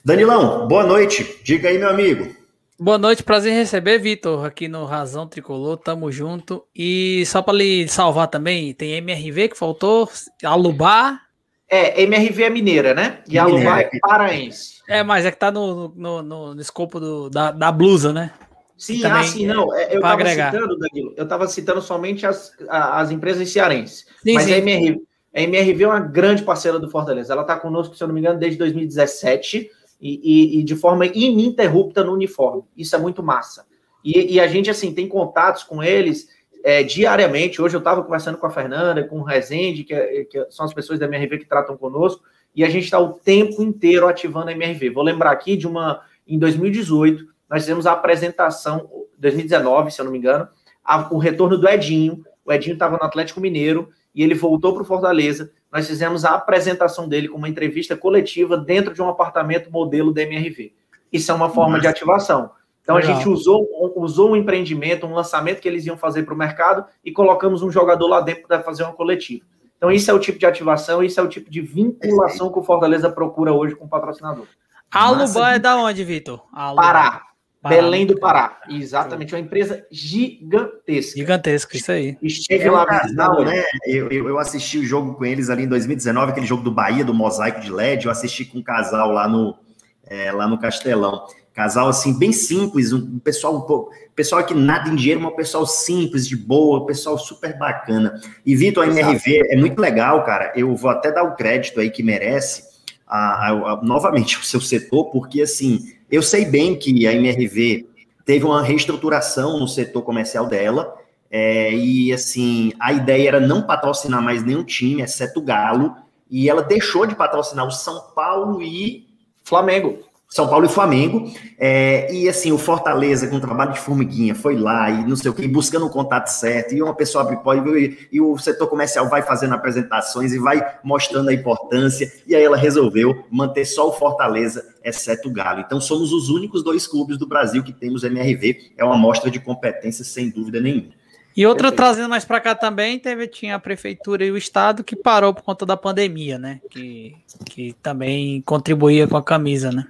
[0.03, 1.39] Danilão, boa noite.
[1.43, 2.35] Diga aí, meu amigo.
[2.79, 6.63] Boa noite, prazer em receber, Vitor, aqui no Razão Tricolor, tamo junto.
[6.75, 10.09] E só para lhe salvar também, tem MRV que faltou,
[10.43, 11.26] Alubar.
[11.69, 13.19] É, MRV é mineira, né?
[13.27, 14.81] E Alubar é paraense.
[14.87, 18.31] É, mas é que tá no, no, no, no escopo do, da, da blusa, né?
[18.77, 19.75] Sim, ah, sim, não.
[19.75, 24.05] É, eu estava citando, Danilo, eu estava citando somente as, as empresas cearenses.
[24.23, 24.53] Sim, mas sim.
[24.53, 25.01] a MRV,
[25.35, 27.33] a MRV é uma grande parceira do Fortaleza.
[27.33, 31.07] Ela está conosco, se eu não me engano, desde 2017 e, e, e, de forma
[31.07, 32.63] ininterrupta no uniforme.
[32.77, 33.65] Isso é muito massa.
[34.05, 36.29] E, e a gente, assim, tem contatos com eles
[36.67, 37.61] é, diariamente.
[37.61, 40.73] Hoje eu estava conversando com a Fernanda, com o Rezende, que, é, que, são as
[40.73, 44.51] pessoas da MRV que tratam conosco, e a gente está o tempo inteiro ativando a
[44.51, 44.89] MRV.
[44.89, 46.01] Vou lembrar aqui de uma.
[46.27, 50.45] Em 2018, nós fizemos a apresentação, 2019, se eu não me engano,
[50.83, 52.25] a, o retorno do Edinho.
[52.43, 55.49] O Edinho estava no Atlético Mineiro e ele voltou para o Fortaleza.
[55.71, 60.21] Nós fizemos a apresentação dele com uma entrevista coletiva dentro de um apartamento modelo da
[60.23, 60.73] MRV.
[61.13, 61.81] Isso é uma forma Nossa.
[61.83, 62.51] de ativação.
[62.87, 63.11] Então Legal.
[63.11, 66.85] a gente usou, usou um empreendimento, um lançamento que eles iam fazer para o mercado
[67.03, 69.43] e colocamos um jogador lá dentro para fazer uma coletiva.
[69.75, 72.63] Então, isso é o tipo de ativação, isso é o tipo de vinculação que o
[72.63, 74.45] Fortaleza procura hoje com o patrocinador.
[74.89, 76.41] A Aluban é da onde, Vitor?
[76.77, 77.23] Pará.
[77.67, 78.61] Belém do Pará.
[78.69, 81.17] Exatamente, uma empresa gigantesca.
[81.17, 82.17] Gigantesca, isso aí.
[82.21, 83.65] Estive é lá casal, né?
[83.85, 87.03] Eu, eu, eu, assisti o jogo com eles ali em 2019, aquele jogo do Bahia,
[87.03, 88.05] do Mosaico de LED.
[88.05, 89.59] Eu assisti com um casal lá no,
[90.05, 91.27] é, lá no Castelão.
[91.57, 95.35] Casal, assim, bem simples, um pessoal um pouco, pessoal que nada em dinheiro, mas um
[95.35, 98.21] pessoal simples, de boa, um pessoal super bacana.
[98.45, 100.53] E Vitor, a MRV é muito legal, cara.
[100.55, 102.61] Eu vou até dar o crédito aí que merece,
[103.07, 107.87] a, a, a, novamente, o seu setor, porque, assim, eu sei bem que a MRV
[108.23, 110.95] teve uma reestruturação no setor comercial dela,
[111.31, 115.95] é, e, assim, a ideia era não patrocinar mais nenhum time, exceto o Galo,
[116.29, 119.07] e ela deixou de patrocinar o São Paulo e
[119.43, 120.06] Flamengo.
[120.29, 121.31] São Paulo e Flamengo.
[121.57, 125.31] É, e assim, o Fortaleza, com o trabalho de formiguinha, foi lá e não sei
[125.31, 127.37] o que, buscando o contato certo, e uma pessoa abre
[127.79, 132.43] e, e o setor comercial vai fazendo apresentações e vai mostrando a importância, e aí
[132.43, 135.61] ela resolveu manter só o Fortaleza, exceto o Galo.
[135.61, 139.39] Então, somos os únicos dois clubes do Brasil que temos MRV, é uma mostra de
[139.39, 140.97] competência, sem dúvida nenhuma.
[141.35, 141.77] E outra Perfeito.
[141.77, 145.43] trazendo mais para cá também, teve tinha a prefeitura e o estado que parou por
[145.43, 146.59] conta da pandemia, né?
[146.67, 149.85] Que, que também contribuía com a camisa, né?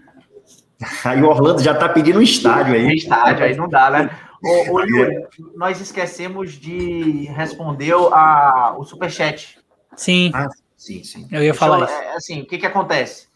[1.03, 2.85] Aí o Orlando já tá pedindo um estádio aí.
[2.85, 4.09] Um estádio, aí não dá, né?
[4.43, 9.57] Ô, ô Yuri, nós esquecemos de responder a, o superchat.
[9.95, 10.31] Sim.
[10.33, 11.27] Ah, sim, sim.
[11.31, 11.93] Eu ia falar isso.
[11.93, 13.27] É, assim, o que que acontece?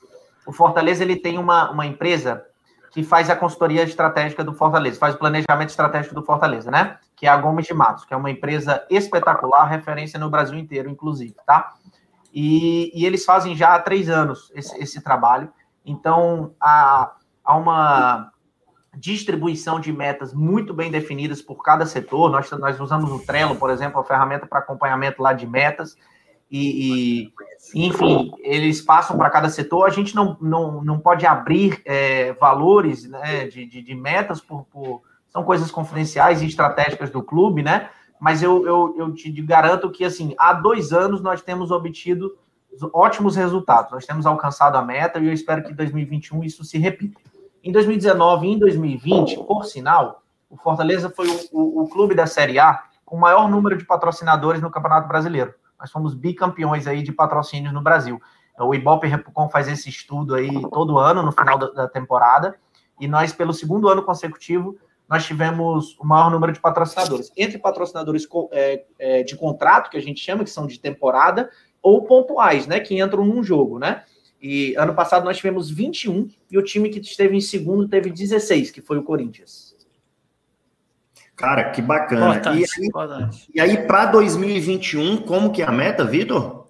[0.46, 2.46] O Fortaleza, ele tem uma, uma empresa
[2.92, 6.98] que faz a consultoria estratégica do Fortaleza, faz o planejamento estratégico do Fortaleza, né?
[7.16, 10.90] Que é a Gomes de Matos, que é uma empresa espetacular, referência no Brasil inteiro,
[10.90, 11.74] inclusive, tá?
[12.34, 15.52] E, e eles fazem já há três anos esse, esse trabalho.
[15.86, 18.32] Então, a, há uma
[18.98, 22.30] distribuição de metas muito bem definidas por cada setor.
[22.30, 25.96] Nós, nós usamos o Trello, por exemplo, a ferramenta para acompanhamento lá de metas.
[26.52, 29.86] E, e enfim, eles passam para cada setor.
[29.86, 34.66] A gente não, não, não pode abrir é, valores né, de, de, de metas por,
[34.66, 37.90] por, São coisas confidenciais e estratégicas do clube, né?
[38.20, 42.38] Mas eu, eu, eu te garanto que, assim, há dois anos nós temos obtido
[42.94, 43.92] ótimos resultados.
[43.92, 47.20] Nós temos alcançado a meta e eu espero que em 2021 isso se repita.
[47.64, 52.26] Em 2019 e em 2020, por sinal, o Fortaleza foi o, o, o, clube da
[52.26, 55.54] Série A com o maior número de patrocinadores no Campeonato Brasileiro.
[55.80, 58.20] Nós fomos bicampeões aí de patrocínios no Brasil.
[58.60, 62.56] O Ibope Repucom faz esse estudo aí todo ano, no final da, da temporada,
[63.00, 64.78] e nós, pelo segundo ano consecutivo,
[65.10, 67.32] nós tivemos o maior número de patrocinadores.
[67.36, 71.50] Entre patrocinadores é, é, de contrato, que a gente chama, que são de temporada,
[71.82, 74.04] ou pontuais, né, que entram num jogo, né?
[74.42, 78.72] E ano passado nós tivemos 21 e o time que esteve em segundo teve 16,
[78.72, 79.76] que foi o Corinthians.
[81.36, 82.36] Cara, que bacana.
[82.80, 86.68] Importante, e aí, aí para 2021, como que é a meta, Vitor?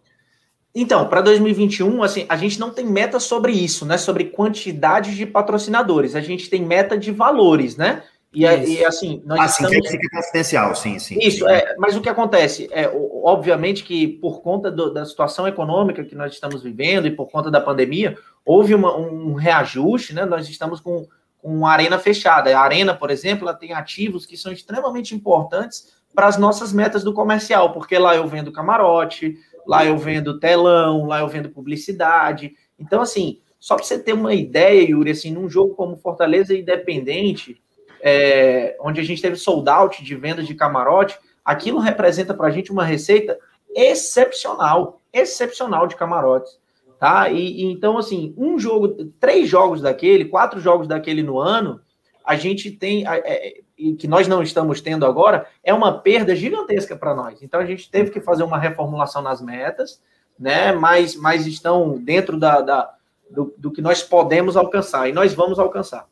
[0.74, 3.98] Então, para 2021, assim, a gente não tem meta sobre isso, né?
[3.98, 6.16] Sobre quantidade de patrocinadores.
[6.16, 8.04] A gente tem meta de valores, né?
[8.34, 9.90] E, e assim, nós assim, estamos...
[9.90, 11.18] que fica assistencial, sim, sim.
[11.20, 11.52] Isso, sim.
[11.52, 12.70] É, mas o que acontece?
[12.72, 12.90] É,
[13.24, 17.52] obviamente que por conta do, da situação econômica que nós estamos vivendo e por conta
[17.52, 20.24] da pandemia, houve uma, um reajuste, né?
[20.24, 21.06] Nós estamos com,
[21.38, 22.58] com uma arena fechada.
[22.58, 27.04] A arena, por exemplo, ela tem ativos que são extremamente importantes para as nossas metas
[27.04, 32.54] do comercial, porque lá eu vendo camarote, lá eu vendo telão, lá eu vendo publicidade.
[32.80, 37.62] Então, assim, só para você ter uma ideia, Yuri, assim, num jogo como Fortaleza Independente
[38.02, 42.52] é, onde a gente teve sold out de venda de camarote, aquilo representa para a
[42.52, 43.38] gente uma receita
[43.76, 46.60] excepcional, excepcional de camarotes.
[47.00, 47.30] Tá?
[47.30, 51.82] E, e, então, assim, um jogo, três jogos daquele, quatro jogos daquele no ano,
[52.24, 53.62] a gente tem, é,
[53.98, 57.42] que nós não estamos tendo agora, é uma perda gigantesca para nós.
[57.42, 60.00] Então, a gente teve que fazer uma reformulação nas metas,
[60.38, 60.72] né?
[60.74, 62.94] Mas, mas estão dentro da, da
[63.32, 66.08] do, do que nós podemos alcançar, e nós vamos alcançar.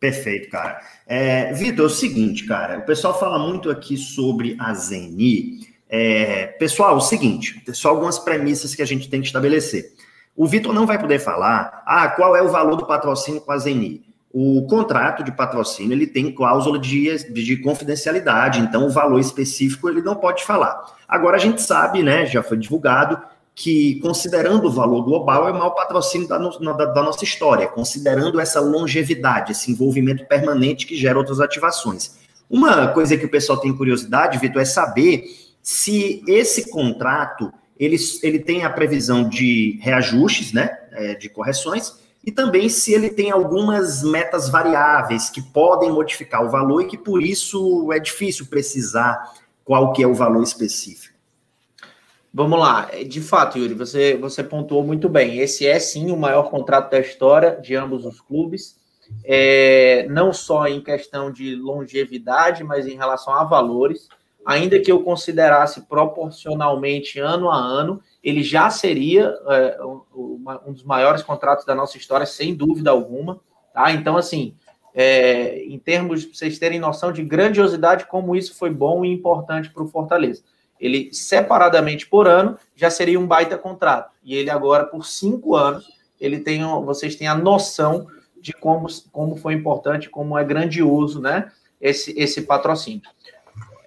[0.00, 0.80] Perfeito, cara.
[1.06, 5.68] É, Vitor, é o seguinte, cara, o pessoal fala muito aqui sobre a Zeni.
[5.90, 9.92] É, pessoal, é o seguinte, só algumas premissas que a gente tem que estabelecer.
[10.34, 13.58] O Vitor não vai poder falar, ah, qual é o valor do patrocínio com a
[13.58, 14.02] Zeni.
[14.32, 20.00] O contrato de patrocínio ele tem cláusula de, de confidencialidade, então o valor específico ele
[20.00, 20.82] não pode falar.
[21.06, 23.20] Agora a gente sabe, né, já foi divulgado,
[23.60, 28.40] que, considerando o valor global, é o maior patrocínio da, da, da, nossa história, considerando
[28.40, 32.18] essa longevidade, esse envolvimento permanente que gera outras ativações.
[32.48, 35.26] Uma coisa que o pessoal tem curiosidade, Vitor, é saber
[35.62, 42.32] se esse contrato ele, ele tem a previsão de reajustes, né, é, de correções, e
[42.32, 47.22] também se ele tem algumas metas variáveis que podem modificar o valor e que por
[47.22, 49.34] isso é difícil precisar
[49.66, 51.09] qual que é o valor específico.
[52.32, 52.90] Vamos lá.
[53.08, 55.38] De fato, Yuri, você, você pontuou muito bem.
[55.38, 58.78] Esse é sim o maior contrato da história de ambos os clubes.
[59.24, 64.08] é, não só em questão de longevidade, mas em relação a valores.
[64.46, 70.84] Ainda que eu considerasse proporcionalmente ano a ano, ele já seria é, um, um, dos
[70.84, 73.40] maiores contratos da nossa história, sem dúvida alguma.
[73.74, 73.92] Tá?
[73.92, 74.54] Então, assim,
[74.94, 79.70] é, em termos de vocês terem noção de grandiosidade, como isso foi bom e importante
[79.70, 80.42] para o Fortaleza.
[80.80, 84.12] Ele, separadamente por ano, já seria um baita contrato.
[84.24, 85.86] E ele agora, por cinco anos,
[86.20, 88.06] ele tem, vocês têm a noção
[88.40, 91.50] de como, como foi importante, como é grandioso, né?
[91.80, 93.02] Esse, esse patrocínio.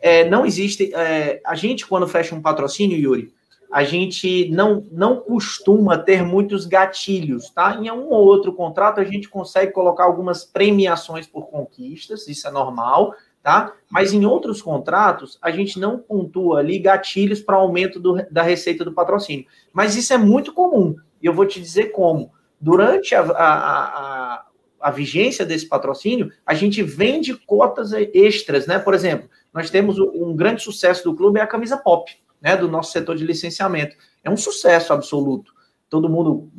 [0.02, 0.94] É, não existe.
[0.94, 3.34] É, a gente, quando fecha um patrocínio, Yuri,
[3.72, 7.76] a gente não, não costuma ter muitos gatilhos, tá?
[7.76, 12.52] Em um ou outro contrato, a gente consegue colocar algumas premiações por conquistas, isso é
[12.52, 13.74] normal, tá?
[13.92, 18.86] Mas em outros contratos, a gente não pontua ali gatilhos para aumento do, da receita
[18.86, 19.46] do patrocínio.
[19.74, 22.32] Mas isso é muito comum, e eu vou te dizer como.
[22.60, 24.46] Durante a, a, a,
[24.80, 28.80] a vigência desse patrocínio, a gente vende cotas extras, né?
[28.80, 32.10] Por exemplo, nós temos um grande sucesso do clube, é a camisa pop,
[32.42, 32.56] né?
[32.56, 33.98] Do nosso setor de licenciamento.
[34.24, 35.54] É um sucesso absoluto
[35.94, 36.50] todo mundo,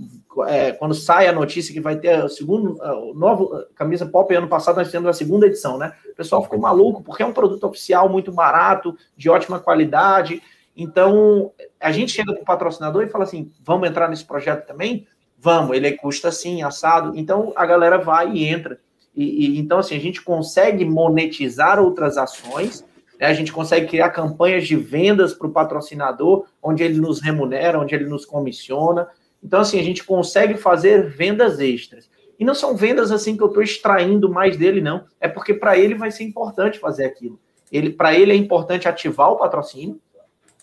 [0.47, 4.49] é, quando sai a notícia que vai ter o segundo, o novo camisa pop, ano
[4.49, 5.93] passado nós tivemos a segunda edição, né?
[6.13, 10.43] O pessoal ficou maluco, porque é um produto oficial muito barato, de ótima qualidade.
[10.77, 15.07] Então, a gente chega para o patrocinador e fala assim: vamos entrar nesse projeto também?
[15.39, 17.13] Vamos, ele custa assim, assado.
[17.15, 18.79] Então, a galera vai e entra.
[19.15, 22.85] E, e então, assim, a gente consegue monetizar outras ações
[23.19, 23.27] né?
[23.27, 27.95] A gente consegue criar campanhas de vendas para o patrocinador, onde ele nos remunera, onde
[27.95, 29.09] ele nos comissiona.
[29.45, 32.09] Então, assim, a gente consegue fazer vendas extras.
[32.39, 35.05] E não são vendas assim que eu estou extraindo mais dele, não.
[35.21, 37.39] É porque para ele vai ser importante fazer aquilo.
[37.71, 40.01] Ele, para ele é importante ativar o patrocínio,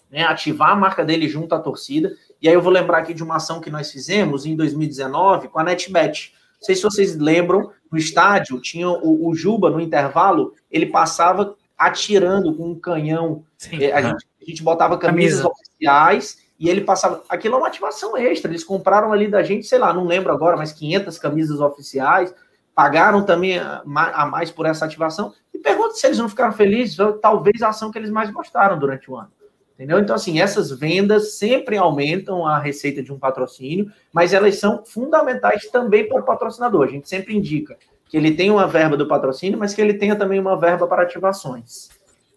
[0.09, 2.11] né, ativar a marca dele junto à torcida.
[2.41, 5.59] E aí eu vou lembrar aqui de uma ação que nós fizemos em 2019 com
[5.59, 6.33] a NetBet.
[6.59, 11.55] Não sei se vocês lembram, no estádio tinha o, o Juba no intervalo, ele passava
[11.77, 13.43] atirando com um canhão.
[13.57, 15.47] Sim, é, a, gente, a, gente, botava camisas Camisa.
[15.47, 17.23] oficiais e ele passava.
[17.27, 18.51] Aquilo é uma ativação extra.
[18.51, 22.31] Eles compraram ali da gente, sei lá, não lembro agora, mas 500 camisas oficiais.
[22.75, 25.33] Pagaram também a, mais por essa ativação.
[25.51, 26.95] E pergunta se eles não ficaram felizes.
[27.19, 29.31] Talvez a ação que eles mais gostaram durante o ano.
[29.73, 29.97] Entendeu?
[29.97, 35.65] Então, assim, essas vendas sempre aumentam a receita de um patrocínio, mas elas são fundamentais
[35.71, 36.85] também para o patrocinador.
[36.85, 37.75] A gente sempre indica
[38.07, 41.01] que ele tenha uma verba do patrocínio, mas que ele tenha também uma verba para
[41.01, 41.89] ativações.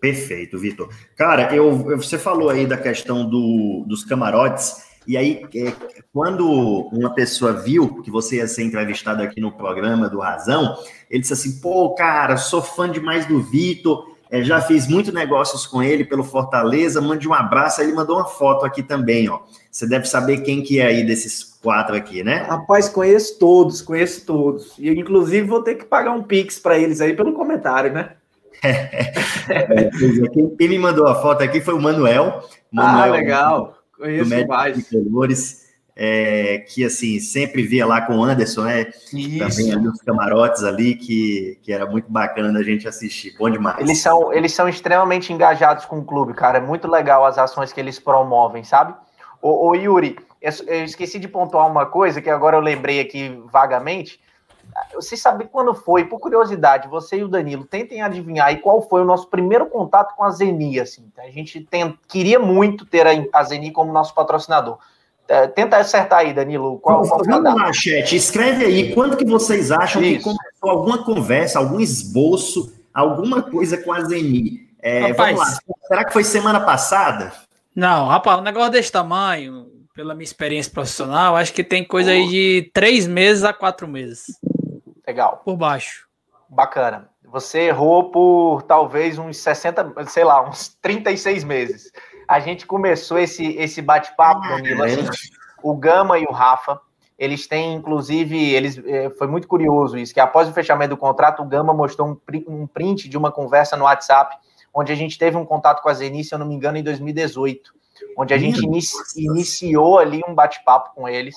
[0.04, 0.90] Perfeito, Vitor.
[1.16, 5.72] Cara, eu, você falou aí da questão do, dos camarotes, e aí, é,
[6.12, 6.46] quando
[6.92, 10.76] uma pessoa viu que você ia ser entrevistado aqui no programa do Razão,
[11.10, 15.66] ele disse assim: pô, cara, sou fã demais do Vitor, é, já fiz muitos negócios
[15.66, 17.80] com ele pelo Fortaleza, mande um abraço.
[17.80, 19.40] Aí ele mandou uma foto aqui também, ó.
[19.70, 22.42] Você deve saber quem que é aí desses quatro aqui, né?
[22.42, 24.74] Rapaz, conheço todos, conheço todos.
[24.78, 28.16] E inclusive vou ter que pagar um pix para eles aí pelo comentário, né?
[28.64, 29.90] É,
[30.32, 32.42] quem, quem, me mandou a foto aqui foi o Manuel.
[32.72, 33.78] Manuel ah, legal.
[33.96, 34.88] Conheço do mais.
[34.88, 35.64] Colores,
[35.96, 38.86] é, que assim, sempre via lá com o Anderson, né?
[39.12, 39.38] Isso.
[39.38, 43.36] Também ali os camarotes ali, que, que era muito bacana a gente assistir.
[43.38, 43.78] Bom demais.
[43.78, 46.58] Eles são, eles são extremamente engajados com o clube, cara.
[46.58, 48.94] É muito legal as ações que eles promovem, sabe?
[49.40, 54.18] Ô, ô Yuri, eu esqueci de pontuar uma coisa que agora eu lembrei aqui vagamente.
[54.94, 56.04] Você sabe quando foi?
[56.04, 60.14] Por curiosidade, você e o Danilo tentem adivinhar aí qual foi o nosso primeiro contato
[60.16, 61.10] com a Zeni, assim.
[61.18, 64.78] A gente tem, queria muito ter a Zeni como nosso patrocinador.
[65.26, 66.78] É, tenta acertar aí, Danilo.
[66.80, 68.14] Qual, qual Vamos lá, chat.
[68.14, 70.18] Escreve aí quando que vocês acham Isso.
[70.18, 74.68] que começou alguma conversa, algum esboço, alguma coisa com a Zeni.
[74.82, 75.58] É, vamos lá.
[75.88, 77.32] Será que foi semana passada?
[77.74, 82.28] Não, rapaz, um negócio desse tamanho, pela minha experiência profissional, acho que tem coisa aí
[82.28, 84.26] de três meses a quatro meses.
[85.06, 85.42] Legal.
[85.44, 86.06] Por baixo.
[86.48, 87.10] Bacana.
[87.24, 91.92] Você errou por talvez uns 60, sei lá, uns 36 meses.
[92.28, 95.06] A gente começou esse, esse bate-papo, ah, Danilo, assim,
[95.62, 96.80] o Gama e o Rafa,
[97.18, 101.42] eles têm, inclusive, eles é, foi muito curioso isso, que após o fechamento do contrato,
[101.42, 104.36] o Gama mostrou um, um print de uma conversa no WhatsApp,
[104.72, 106.82] onde a gente teve um contato com a Zeni, se eu não me engano, em
[106.82, 107.72] 2018
[108.16, 111.34] onde a gente inici iniciou ali um bate-papo com eles.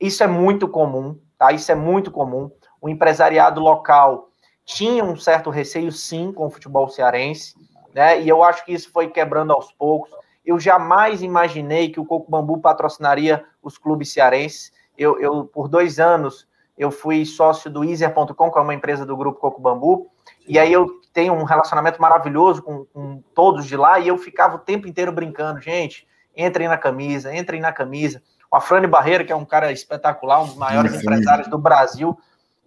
[0.00, 1.52] Isso é muito comum, tá?
[1.52, 2.50] Isso é muito comum.
[2.82, 4.28] O empresariado local
[4.64, 7.54] tinha um certo receio, sim, com o futebol cearense,
[7.94, 8.20] né?
[8.20, 10.10] E eu acho que isso foi quebrando aos poucos.
[10.44, 14.72] Eu jamais imaginei que o Coco Bambu patrocinaria os clubes cearenses.
[14.98, 19.16] Eu, eu por dois anos, eu fui sócio do Easer.com, que é uma empresa do
[19.16, 20.10] grupo Coco Bambu,
[20.46, 24.56] e aí eu tenho um relacionamento maravilhoso com, com, todos de lá, e eu ficava
[24.56, 26.06] o tempo inteiro brincando, gente,
[26.36, 28.22] entrem na camisa, entrem na camisa.
[28.50, 30.98] O Afrânio Barreira, que é um cara espetacular, um dos maiores Sim.
[30.98, 32.18] empresários do Brasil,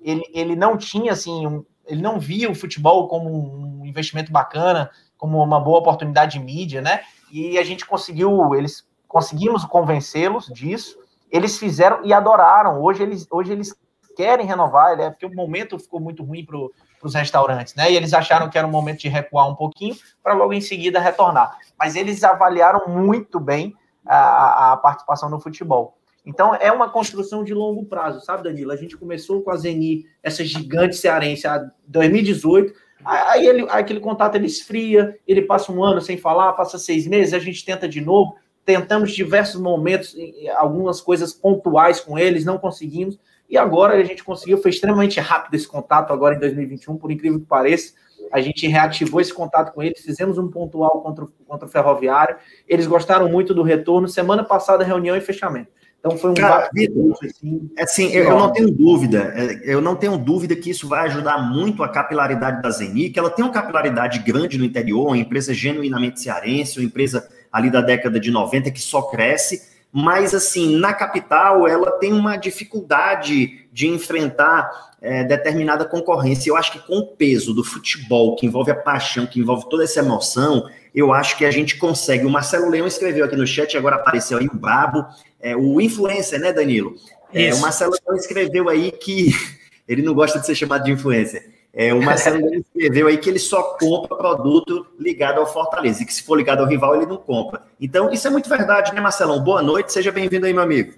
[0.05, 4.91] ele, ele não tinha assim, um, ele não via o futebol como um investimento bacana,
[5.17, 7.01] como uma boa oportunidade de mídia, né?
[7.31, 10.95] E a gente conseguiu, eles conseguimos convencê-los disso.
[11.31, 12.81] Eles fizeram e adoraram.
[12.81, 13.75] Hoje eles, hoje eles
[14.15, 16.57] querem renovar, é porque o momento ficou muito ruim para
[17.03, 17.91] os restaurantes, né?
[17.91, 20.99] E eles acharam que era um momento de recuar um pouquinho para logo em seguida
[20.99, 21.57] retornar.
[21.77, 23.75] Mas eles avaliaram muito bem
[24.05, 25.97] a, a participação no futebol.
[26.25, 28.71] Então, é uma construção de longo prazo, sabe, Danilo?
[28.71, 32.73] A gente começou com a Zeni, essa gigante cearense, em 2018.
[33.03, 37.33] Aí, ele, aquele contato ele esfria, ele passa um ano sem falar, passa seis meses,
[37.33, 38.35] a gente tenta de novo.
[38.65, 40.15] Tentamos diversos momentos,
[40.55, 43.19] algumas coisas pontuais com eles, não conseguimos.
[43.47, 47.39] E agora a gente conseguiu, foi extremamente rápido esse contato agora em 2021, por incrível
[47.39, 47.93] que pareça.
[48.31, 52.37] A gente reativou esse contato com eles, fizemos um pontual contra, contra o Ferroviário.
[52.67, 54.07] Eles gostaram muito do retorno.
[54.07, 55.69] Semana passada, reunião e fechamento.
[56.05, 59.95] Então foi um Cara, Vitor, assim, assim eu, eu, não tenho dúvida, é, eu não
[59.95, 63.51] tenho dúvida que isso vai ajudar muito a capilaridade da Zeni, que ela tem uma
[63.51, 68.69] capilaridade grande no interior, uma empresa genuinamente cearense, uma empresa ali da década de 90
[68.69, 74.69] que só cresce, mas assim, na capital ela tem uma dificuldade de enfrentar
[75.01, 76.51] é, determinada concorrência.
[76.51, 79.83] Eu acho que com o peso do futebol, que envolve a paixão, que envolve toda
[79.83, 82.25] essa emoção, eu acho que a gente consegue.
[82.25, 85.05] O Marcelo Leão escreveu aqui no chat, agora apareceu aí o Brabo,
[85.45, 86.95] é, o influencer, né, Danilo?
[87.31, 89.29] É, o Marcelo Leão escreveu aí que
[89.87, 91.53] ele não gosta de ser chamado de influencer.
[91.71, 96.13] É, o Marcelo escreveu aí que ele só compra produto ligado ao Fortaleza, e que
[96.13, 97.61] se for ligado ao rival, ele não compra.
[97.79, 99.43] Então, isso é muito verdade, né, Marcelão?
[99.43, 100.95] Boa noite, seja bem-vindo aí, meu amigo.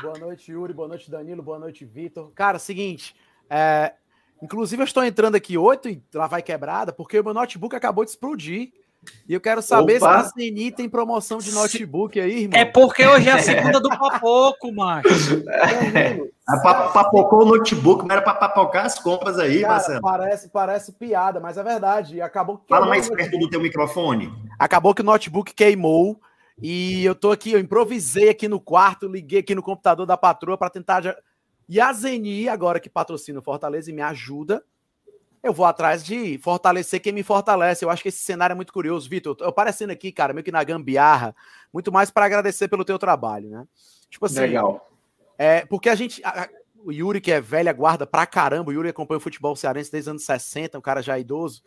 [0.00, 2.30] Boa noite, Yuri, boa noite, Danilo, boa noite, Vitor.
[2.34, 3.14] Cara, seguinte,
[3.50, 3.92] é,
[4.42, 8.02] inclusive eu estou entrando aqui 8 e lá vai quebrada, porque o meu notebook acabou
[8.02, 8.72] de explodir.
[9.26, 10.24] E eu quero saber Opa.
[10.24, 12.58] se a CNI tem promoção de notebook aí, irmão.
[12.58, 15.42] É porque hoje é a segunda do papoco, macho.
[15.94, 16.20] É,
[16.92, 20.00] papocou o notebook, não era para papocar as compras aí, Cara, Marcelo.
[20.00, 22.16] Parece, parece piada, mas é verdade.
[22.16, 24.32] E acabou Fala mais perto do teu microfone.
[24.58, 26.20] Acabou que o notebook queimou.
[26.62, 30.58] E eu tô aqui, eu improvisei aqui no quarto, liguei aqui no computador da patroa
[30.58, 31.16] para tentar.
[31.66, 34.62] E a Zeni, agora que patrocina o Fortaleza e me ajuda,
[35.42, 37.84] eu vou atrás de fortalecer quem me fortalece.
[37.84, 39.36] Eu acho que esse cenário é muito curioso, Vitor.
[39.40, 41.34] Eu aparecendo aqui, cara, meio que na gambiarra,
[41.72, 43.66] muito mais para agradecer pelo teu trabalho, né?
[44.10, 44.40] Tipo assim.
[44.40, 44.88] Legal.
[45.38, 46.22] É, porque a gente.
[46.24, 46.48] A,
[46.82, 50.08] o Yuri, que é velha guarda pra caramba, o Yuri acompanha o futebol cearense desde
[50.08, 51.62] os anos 60, um cara já idoso.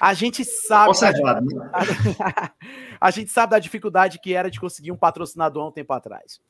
[0.00, 0.92] A gente sabe.
[1.00, 1.70] Né?
[1.72, 2.50] a,
[3.00, 6.40] a gente sabe da dificuldade que era de conseguir um patrocinador há um tempo atrás.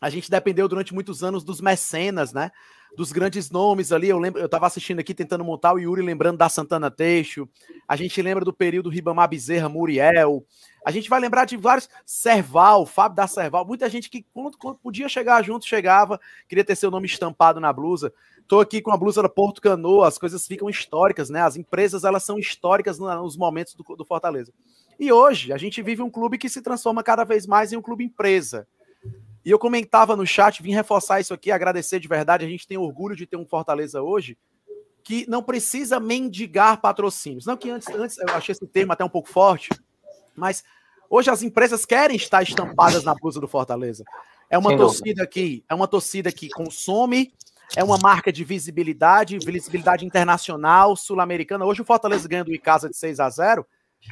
[0.00, 2.50] A gente dependeu durante muitos anos dos mecenas, né?
[2.96, 4.08] Dos grandes nomes ali.
[4.08, 7.48] Eu lembro, eu estava assistindo aqui tentando montar o Yuri, lembrando da Santana Teixo.
[7.86, 10.44] A gente lembra do período Ribamar Bezerra, Muriel.
[10.84, 14.78] A gente vai lembrar de vários Serval, Fábio da Serval, muita gente que quando, quando,
[14.78, 16.18] podia chegar junto chegava,
[16.48, 18.12] queria ter seu nome estampado na blusa.
[18.48, 21.42] Tô aqui com a blusa da Porto Canoa, as coisas ficam históricas, né?
[21.42, 24.52] As empresas elas são históricas nos momentos do, do Fortaleza.
[24.98, 27.82] E hoje a gente vive um clube que se transforma cada vez mais em um
[27.82, 28.66] clube empresa.
[29.46, 32.44] E eu comentava no chat, vim reforçar isso aqui, agradecer de verdade.
[32.44, 34.36] A gente tem orgulho de ter um Fortaleza hoje
[35.04, 37.46] que não precisa mendigar patrocínios.
[37.46, 39.70] Não que antes, antes eu achei esse termo até um pouco forte,
[40.34, 40.64] mas
[41.08, 44.02] hoje as empresas querem estar estampadas na blusa do Fortaleza.
[44.50, 45.26] É uma Sem torcida dúvida.
[45.28, 47.32] que é uma torcida que consome,
[47.76, 51.64] é uma marca de visibilidade, visibilidade internacional, sul-americana.
[51.64, 53.64] Hoje o Fortaleza ganha do Icasa de 6 a 0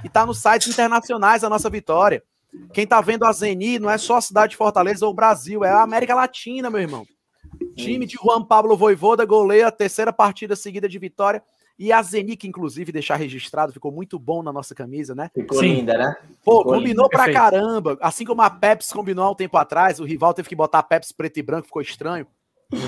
[0.05, 2.23] e está nos sites internacionais a nossa vitória.
[2.73, 5.65] Quem tá vendo a Zeni não é só a cidade de Fortaleza ou o Brasil,
[5.65, 7.07] é a América Latina, meu irmão.
[7.77, 11.43] Time de Juan Pablo Voivoda goleia a terceira partida seguida de vitória.
[11.77, 15.29] E a Zeni, que inclusive deixar registrado, ficou muito bom na nossa camisa, né?
[15.35, 15.75] Ficou Sim.
[15.75, 16.17] linda, né?
[16.45, 17.09] Pô, ficou combinou linda.
[17.09, 17.37] pra Perfeito.
[17.37, 17.99] caramba.
[18.01, 20.83] Assim como a Pepsi combinou há um tempo atrás, o rival teve que botar a
[20.85, 22.27] Pepsi preto e branco, ficou estranho.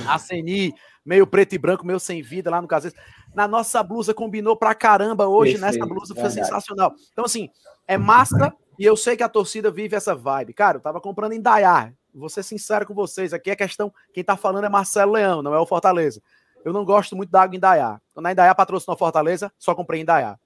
[0.08, 0.72] A Zeni,
[1.04, 2.92] meio preto e branco, meio sem vida lá no caso.
[3.34, 5.78] Na nossa blusa combinou pra caramba hoje, Perfeito.
[5.78, 6.46] nessa blusa foi Verdade.
[6.46, 6.94] sensacional.
[7.12, 7.48] Então, assim,
[7.88, 10.52] é massa e eu sei que a torcida vive essa vibe.
[10.52, 11.92] Cara, eu tava comprando em Dayar.
[12.14, 13.32] Vou ser sincero com vocês.
[13.32, 13.92] Aqui é questão.
[14.12, 16.22] Quem tá falando é Marcelo Leão, não é o Fortaleza.
[16.64, 18.00] Eu não gosto muito da água em Dayar.
[18.12, 20.38] Quando a Indaiá patrocinou Fortaleza, só comprei em Dayar.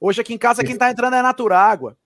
[0.00, 1.96] Hoje aqui em casa, quem tá entrando é Natura Água.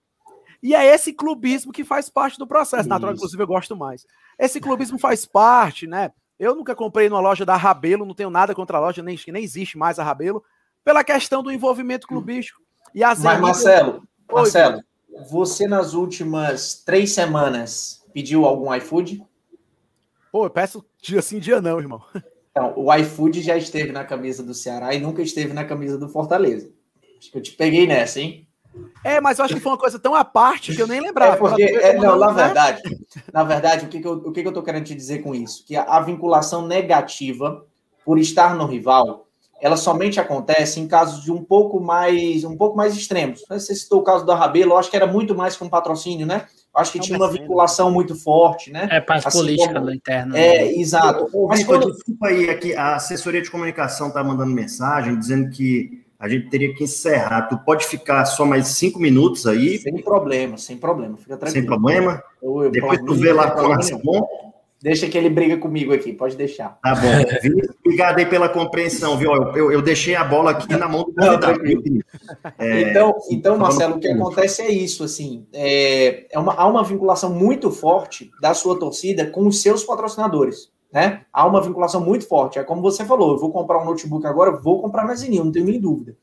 [0.63, 2.87] E é esse clubismo que faz parte do processo.
[2.87, 4.05] Natura, inclusive, eu gosto mais.
[4.37, 6.11] Esse clubismo faz parte, né?
[6.37, 9.43] Eu nunca comprei numa loja da Rabelo, não tenho nada contra a loja, nem, nem
[9.43, 10.43] existe mais a Rabelo,
[10.83, 12.59] pela questão do envolvimento clubístico.
[12.93, 14.83] E as Mas, Marcelo, Marcelo,
[15.29, 19.23] você nas últimas três semanas pediu algum iFood?
[20.31, 22.01] Pô, eu peço dia sim, dia não, irmão.
[22.51, 26.09] Então, o iFood já esteve na camisa do Ceará e nunca esteve na camisa do
[26.09, 26.69] Fortaleza.
[27.17, 28.47] Acho que eu te peguei nessa, hein?
[29.03, 31.35] É, mas eu acho que foi uma coisa tão à parte que eu nem lembrava.
[31.35, 32.81] É porque, é, não, na verdade,
[33.33, 35.35] na verdade, o que, que, eu, o que, que eu tô querendo te dizer com
[35.35, 35.65] isso?
[35.65, 37.65] Que a, a vinculação negativa
[38.05, 39.27] por estar no rival,
[39.61, 43.45] ela somente acontece em casos de um pouco mais um pouco mais extremos.
[43.47, 46.25] Você citou o caso do Rabelo, eu acho que era muito mais que um patrocínio,
[46.25, 46.47] né?
[46.73, 48.87] Acho que Não tinha uma vinculação muito forte, né?
[48.89, 49.91] É, para assim política como...
[49.91, 50.37] interna.
[50.37, 50.73] É, né?
[50.73, 51.27] exato.
[51.33, 51.91] Ô, Mas quando...
[51.91, 56.73] desculpa aí, aqui, a assessoria de comunicação está mandando mensagem dizendo que a gente teria
[56.73, 57.49] que encerrar.
[57.49, 59.79] Tu pode ficar só mais cinco minutos aí?
[59.79, 61.17] Sem problema, sem problema.
[61.17, 61.51] Fica tranquilo.
[61.51, 62.23] Sem problema?
[62.41, 64.50] Eu, eu, Depois tu vê lá com o bom.
[64.81, 66.79] Deixa que ele briga comigo aqui, pode deixar.
[66.81, 67.07] Tá bom.
[67.85, 69.31] Obrigado aí pela compreensão, viu?
[69.31, 71.61] Eu, eu, eu, deixei a bola aqui na mão do convidado.
[72.57, 76.83] É, então, então, Marcelo, o que acontece é isso, assim, é, é uma, há uma
[76.83, 81.21] vinculação muito forte da sua torcida com os seus patrocinadores, né?
[81.31, 82.57] Há uma vinculação muito forte.
[82.57, 85.51] É como você falou, eu vou comprar um notebook agora, vou comprar na Zenil, não
[85.51, 86.15] tenho nem dúvida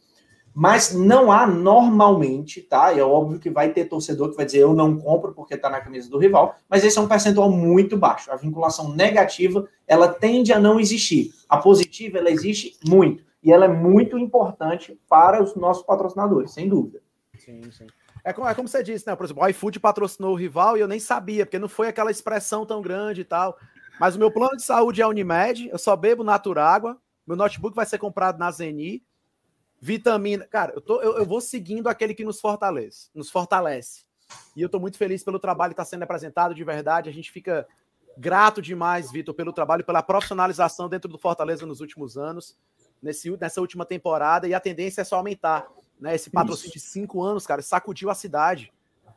[0.60, 2.92] mas não há normalmente, tá?
[2.92, 5.80] É óbvio que vai ter torcedor que vai dizer eu não compro porque está na
[5.80, 8.28] camisa do rival, mas esse é um percentual muito baixo.
[8.32, 11.32] A vinculação negativa, ela tende a não existir.
[11.48, 13.22] A positiva, ela existe muito.
[13.40, 17.00] E ela é muito importante para os nossos patrocinadores, sem dúvida.
[17.38, 17.86] Sim, sim.
[18.24, 19.14] É como, é como você disse, né?
[19.14, 22.10] Por exemplo, o iFood patrocinou o rival e eu nem sabia, porque não foi aquela
[22.10, 23.56] expressão tão grande e tal.
[24.00, 27.76] Mas o meu plano de saúde é a Unimed, eu só bebo Naturágua, meu notebook
[27.76, 29.04] vai ser comprado na Zeni,
[29.80, 30.46] Vitamina.
[30.46, 33.08] Cara, eu, tô, eu, eu, vou seguindo aquele que nos fortalece.
[33.14, 34.04] Nos fortalece.
[34.56, 37.08] E eu estou muito feliz pelo trabalho que está sendo apresentado, de verdade.
[37.08, 37.66] A gente fica
[38.16, 42.58] grato demais, Vitor, pelo trabalho, pela profissionalização dentro do Fortaleza nos últimos anos,
[43.00, 45.68] nesse, nessa última temporada, e a tendência é só aumentar.
[46.00, 46.14] Né?
[46.14, 46.86] Esse patrocínio Isso.
[46.86, 48.72] de cinco anos, cara, sacudiu a cidade.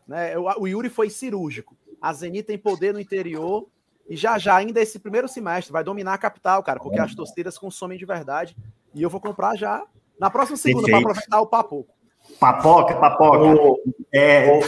[0.07, 0.37] Né?
[0.37, 1.75] O, o Yuri foi cirúrgico.
[1.99, 3.67] A Zenit tem poder no interior.
[4.07, 7.57] E já já, ainda esse primeiro semestre, vai dominar a capital, cara, porque as torcidas
[7.57, 8.55] consomem de verdade.
[8.93, 9.85] E eu vou comprar já
[10.21, 11.87] na próxima segunda, para aproveitar o papo.
[12.39, 13.39] Papoca, papoca.
[13.39, 13.79] O,
[14.13, 14.59] é,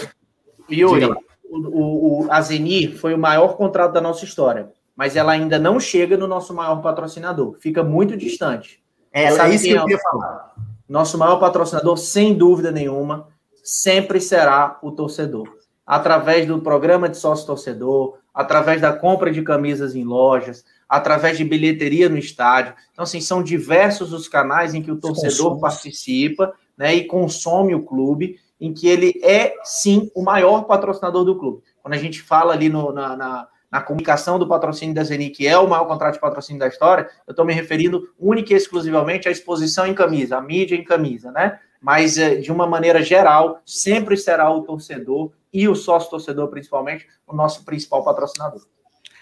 [0.67, 5.31] o, Yuri, o, o, a Zeni foi o maior contrato da nossa história, mas ela
[5.31, 7.55] ainda não chega no nosso maior patrocinador.
[7.59, 8.83] Fica muito distante.
[9.13, 10.55] É, é isso que eu queria falar.
[10.89, 13.27] Nosso maior patrocinador, sem dúvida nenhuma,
[13.63, 15.47] sempre será o torcedor.
[15.85, 22.09] Através do programa de sócio-torcedor, através da compra de camisas em lojas, através de bilheteria
[22.09, 22.73] no estádio.
[22.91, 27.84] Então, assim, são diversos os canais em que o torcedor participa né, e consome o
[27.84, 31.61] clube, em que ele é, sim, o maior patrocinador do clube.
[31.81, 35.45] Quando a gente fala ali no, na, na, na, comunicação do patrocínio da Zeni, que
[35.45, 39.27] é o maior contrato de patrocínio da história, eu estou me referindo única e exclusivamente
[39.27, 41.59] à exposição em camisa, à mídia em camisa, né?
[41.84, 47.36] Mas, eh, de uma maneira geral, sempre será o torcedor e o sócio-torcedor, principalmente, o
[47.36, 48.61] nosso principal patrocinador.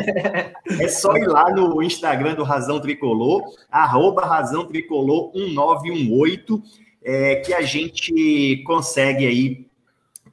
[0.79, 6.63] É só ir lá no Instagram do Razão Tricolor, arroba Razão Tricolor 1918,
[7.03, 9.70] é, que a gente consegue aí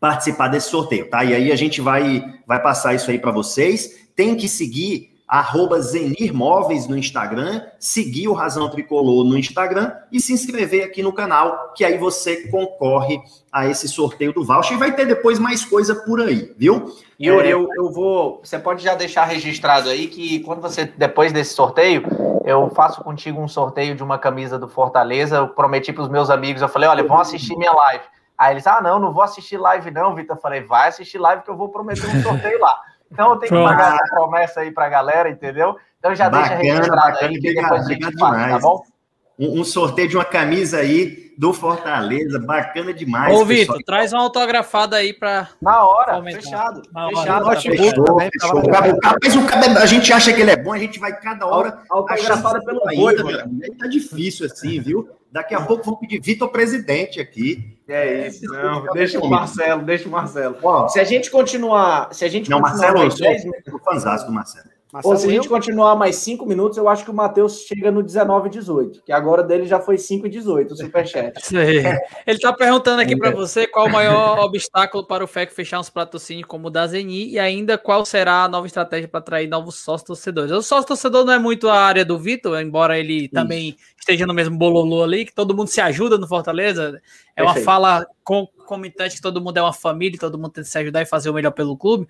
[0.01, 1.25] participar desse sorteio, tá?
[1.25, 4.09] E aí a gente vai, vai passar isso aí para vocês.
[4.15, 10.19] Tem que seguir arroba Zenir Móveis no Instagram, seguir o Razão Tricolor no Instagram e
[10.21, 13.21] se inscrever aqui no canal, que aí você concorre
[13.53, 16.97] a esse sorteio do voucher e vai ter depois mais coisa por aí, viu?
[17.21, 17.53] Yuri, é...
[17.53, 18.41] eu, eu vou.
[18.43, 22.05] Você pode já deixar registrado aí que quando você, depois desse sorteio,
[22.45, 25.37] eu faço contigo um sorteio de uma camisa do Fortaleza.
[25.37, 28.05] Eu prometi para os meus amigos, eu falei, olha, vão assistir minha live.
[28.39, 30.37] Aí eles, ah, não, não vou assistir live, não, Vitor.
[30.37, 32.81] Eu falei, vai assistir live que eu vou prometer um sorteio lá.
[33.11, 35.77] Então eu tenho que pagar essa promessa aí pra galera, entendeu?
[35.99, 38.83] Então já bacana, deixa registrado bacana, aí que depois a gente faz, tá bom?
[39.39, 43.37] Um, um, sorteio de uma camisa aí do Fortaleza, bacana demais.
[43.37, 45.49] Ô, Vitor, traz uma autografada aí para.
[45.63, 46.83] Na hora, fechado.
[46.93, 48.63] Na fechado, hora, fechou, fechou, também, fechou.
[49.23, 51.79] Mas o cara, a gente acha que ele é bom, a gente vai cada hora.
[51.89, 52.97] Autografada pelo Aí
[53.79, 55.09] tá difícil assim, viu?
[55.31, 57.79] Daqui a pouco vão pedir Vitor presidente aqui.
[57.87, 58.47] É isso.
[58.47, 60.57] Não, deixa o Marcelo, deixa o Marcelo.
[60.89, 62.13] se a gente continuar.
[62.13, 64.78] Se a gente não, continuar Marcelo, eu sou, fãzão do Marcelo.
[64.91, 68.03] Pô, se a gente continuar mais cinco minutos, eu acho que o Matheus chega no
[68.03, 71.37] 19 e 18, que agora dele já foi 5 e 18, o superchat.
[71.43, 71.79] Isso aí.
[72.27, 75.91] Ele está perguntando aqui para você qual o maior obstáculo para o FEC fechar uns
[75.91, 79.75] patrocínios como o da Zeni e ainda qual será a nova estratégia para atrair novos
[79.75, 80.53] sócios torcedores.
[80.53, 83.35] O sócio torcedor não é muito a área do Vitor, embora ele Isso.
[83.35, 86.99] também esteja no mesmo bololô ali, que todo mundo se ajuda no Fortaleza.
[87.37, 90.71] É uma fala com, comitante que todo mundo é uma família, todo mundo tem que
[90.71, 92.07] se ajudar e fazer o melhor pelo clube.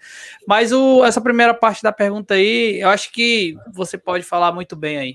[0.46, 4.74] Mas o, essa primeira parte da pergunta aí, eu acho que você pode falar muito
[4.74, 5.14] bem aí.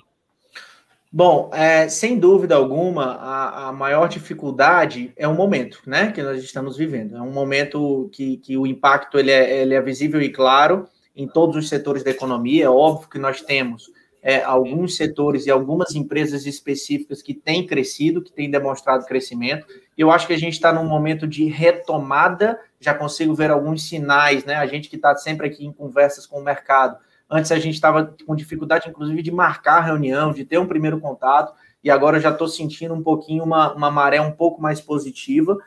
[1.16, 6.42] Bom, é, sem dúvida alguma, a, a, maior dificuldade é o momento né, que nós
[6.44, 7.16] estamos vivendo.
[7.16, 11.28] É um momento que, que o impacto ele é, ele é visível e claro em
[11.28, 12.66] todos os setores da economia.
[12.66, 13.92] É óbvio que nós temos
[14.24, 19.68] é, alguns setores e algumas empresas específicas que têm crescido, que têm demonstrado crescimento.
[19.98, 24.46] Eu acho que a gente está num momento de retomada, já consigo ver alguns sinais,
[24.46, 24.56] né?
[24.56, 26.98] A gente que está sempre aqui em conversas com o mercado.
[27.30, 31.54] Antes a gente estava com dificuldade, inclusive, de marcar reunião, de ter um primeiro contato,
[31.84, 35.58] e agora já estou sentindo um pouquinho uma, uma maré um pouco mais positiva.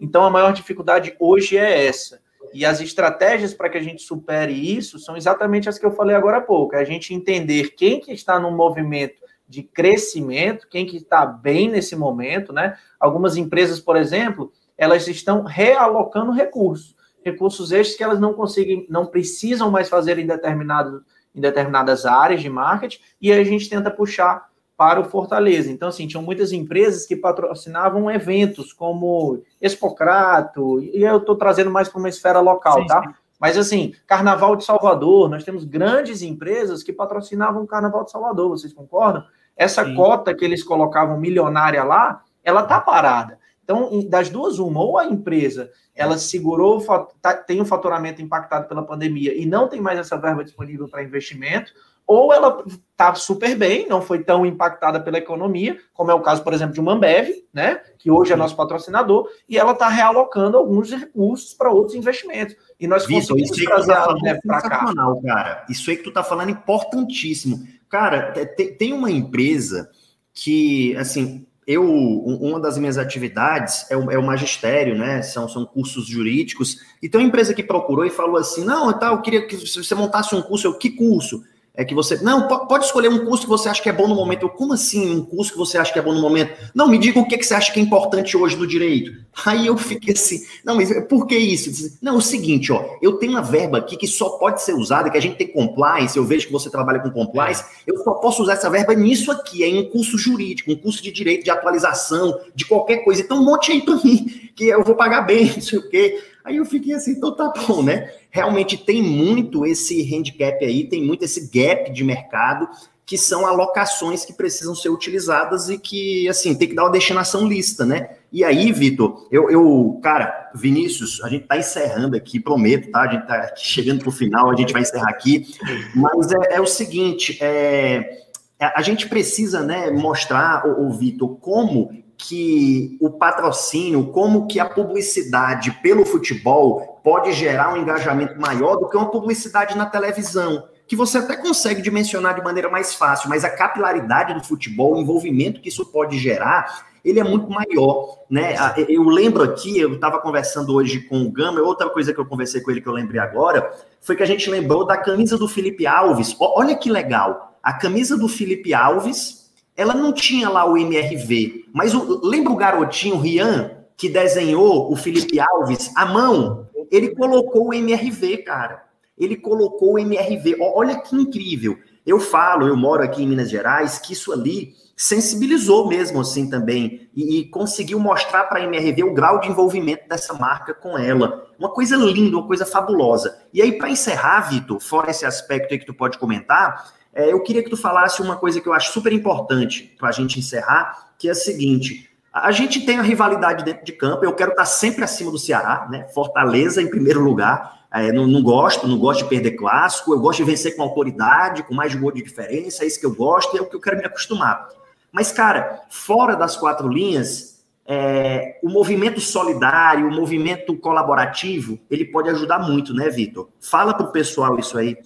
[0.00, 2.23] Então, a maior dificuldade hoje é essa
[2.54, 6.14] e as estratégias para que a gente supere isso são exatamente as que eu falei
[6.14, 6.76] agora há pouco.
[6.76, 11.68] É a gente entender quem que está no movimento de crescimento, quem que está bem
[11.68, 12.78] nesse momento, né?
[12.98, 16.94] Algumas empresas, por exemplo, elas estão realocando recursos,
[17.24, 22.40] recursos estes que elas não conseguem, não precisam mais fazer em, determinado, em determinadas áreas
[22.40, 25.70] de marketing, e a gente tenta puxar para o Fortaleza.
[25.70, 31.88] Então, assim, tinham muitas empresas que patrocinavam eventos como Expocrato, e eu estou trazendo mais
[31.88, 33.02] para uma esfera local, sim, tá?
[33.02, 33.14] Sim.
[33.38, 38.48] Mas, assim, Carnaval de Salvador, nós temos grandes empresas que patrocinavam o Carnaval de Salvador,
[38.48, 39.24] vocês concordam?
[39.56, 39.94] Essa sim.
[39.94, 43.38] cota que eles colocavam milionária lá, ela tá parada.
[43.62, 46.84] Então, das duas, uma, ou a empresa ela segurou,
[47.22, 51.04] tá, tem o faturamento impactado pela pandemia e não tem mais essa verba disponível para
[51.04, 51.72] investimento,
[52.06, 56.42] ou ela está super bem, não foi tão impactada pela economia, como é o caso,
[56.42, 60.56] por exemplo, de uma Ambev, né, que hoje é nosso patrocinador, e ela está realocando
[60.56, 62.54] alguns recursos para outros investimentos.
[62.78, 64.94] E nós Vitor, conseguimos isso trazer tá a Ambev para cá.
[65.24, 65.66] Cara.
[65.68, 67.66] Isso aí que tu está falando é importantíssimo.
[67.88, 68.32] Cara,
[68.78, 69.90] tem uma empresa
[70.32, 75.22] que, assim, eu, uma das minhas atividades é o, é o, magistério, né?
[75.22, 76.78] São, são cursos jurídicos.
[77.02, 79.94] E tem uma empresa que procurou e falou assim: não, tá, eu queria que você
[79.94, 80.66] montasse um curso.
[80.66, 81.42] Eu, que curso?
[81.76, 82.22] É que você.
[82.22, 84.42] Não, pode escolher um curso que você acha que é bom no momento.
[84.42, 86.52] Eu, como assim um curso que você acha que é bom no momento?
[86.72, 89.12] Não, me diga o que, que você acha que é importante hoje no direito.
[89.44, 91.98] Aí eu fiquei assim, não, mas por que isso?
[92.00, 95.10] Não, é o seguinte, ó, eu tenho uma verba aqui que só pode ser usada,
[95.10, 98.44] que a gente tem compliance, eu vejo que você trabalha com compliance, eu só posso
[98.44, 101.50] usar essa verba nisso aqui, é em um curso jurídico, um curso de direito, de
[101.50, 103.20] atualização, de qualquer coisa.
[103.20, 106.22] Então, monte aí para mim, que eu vou pagar bem, não sei o quê.
[106.44, 108.12] Aí eu fiquei assim, então tá bom, né?
[108.30, 112.68] Realmente tem muito esse handicap aí, tem muito esse gap de mercado,
[113.06, 117.46] que são alocações que precisam ser utilizadas e que, assim, tem que dar uma destinação
[117.46, 118.16] lista, né?
[118.32, 123.02] E aí, Vitor, eu, eu, cara, Vinícius, a gente tá encerrando aqui, prometo, tá?
[123.02, 125.46] A gente tá chegando pro final, a gente vai encerrar aqui,
[125.94, 128.24] mas é, é o seguinte, é,
[128.58, 135.70] a gente precisa, né, mostrar, o, Vitor, como que o patrocínio, como que a publicidade
[135.82, 141.18] pelo futebol pode gerar um engajamento maior do que uma publicidade na televisão, que você
[141.18, 145.68] até consegue dimensionar de maneira mais fácil, mas a capilaridade do futebol, o envolvimento que
[145.68, 148.54] isso pode gerar, ele é muito maior, né?
[148.88, 152.62] Eu lembro aqui, eu estava conversando hoje com o Gama, outra coisa que eu conversei
[152.62, 155.86] com ele que eu lembrei agora, foi que a gente lembrou da camisa do Felipe
[155.86, 156.34] Alves.
[156.40, 159.43] Olha que legal, a camisa do Felipe Alves
[159.76, 164.96] ela não tinha lá o MRV, mas o, lembra o garotinho Rian que desenhou o
[164.96, 166.68] Felipe Alves à mão?
[166.90, 168.84] Ele colocou o MRV, cara.
[169.18, 170.56] Ele colocou o MRV.
[170.60, 171.78] Olha que incrível.
[172.06, 177.08] Eu falo, eu moro aqui em Minas Gerais, que isso ali sensibilizou mesmo assim também
[177.16, 181.48] e, e conseguiu mostrar para a MRV o grau de envolvimento dessa marca com ela.
[181.58, 183.38] Uma coisa linda, uma coisa fabulosa.
[183.52, 187.40] E aí, para encerrar, Vitor, fora esse aspecto aí que tu pode comentar, é, eu
[187.40, 191.12] queria que tu falasse uma coisa que eu acho super importante para a gente encerrar,
[191.18, 194.66] que é a seguinte: A gente tem a rivalidade dentro de campo, eu quero estar
[194.66, 196.08] sempre acima do Ceará, né?
[196.12, 197.84] Fortaleza em primeiro lugar.
[197.92, 201.62] É, não, não, gosto, não gosto de perder clássico, eu gosto de vencer com autoridade,
[201.62, 203.96] com mais gol de diferença, é isso que eu gosto, é o que eu quero
[203.96, 204.68] me acostumar.
[205.12, 212.28] Mas, cara, fora das quatro linhas, é, o movimento solidário, o movimento colaborativo, ele pode
[212.30, 213.48] ajudar muito, né, Vitor?
[213.60, 214.96] Fala para o pessoal isso aí,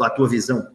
[0.00, 0.66] a tua visão.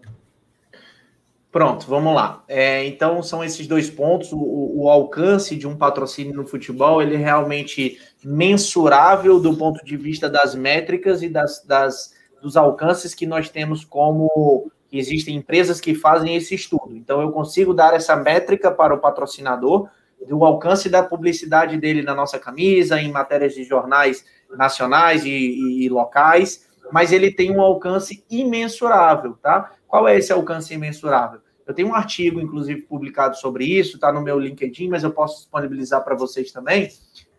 [1.55, 2.43] Pronto, vamos lá.
[2.49, 4.33] É, então, são esses dois pontos.
[4.33, 9.95] O, o, alcance de um patrocínio no futebol, ele é realmente mensurável do ponto de
[9.95, 15.95] vista das métricas e das, das dos alcances que nós temos como existem empresas que
[15.95, 16.93] fazem esse estudo.
[16.93, 19.87] Então, eu consigo dar essa métrica para o patrocinador
[20.27, 24.25] do alcance da publicidade dele na nossa camisa, em matérias de jornais
[24.57, 29.71] nacionais e, e, e locais, mas ele tem um alcance imensurável, tá?
[29.87, 31.44] Qual é esse alcance imensurável?
[31.65, 35.37] Eu tenho um artigo, inclusive, publicado sobre isso, está no meu LinkedIn, mas eu posso
[35.37, 36.89] disponibilizar para vocês também,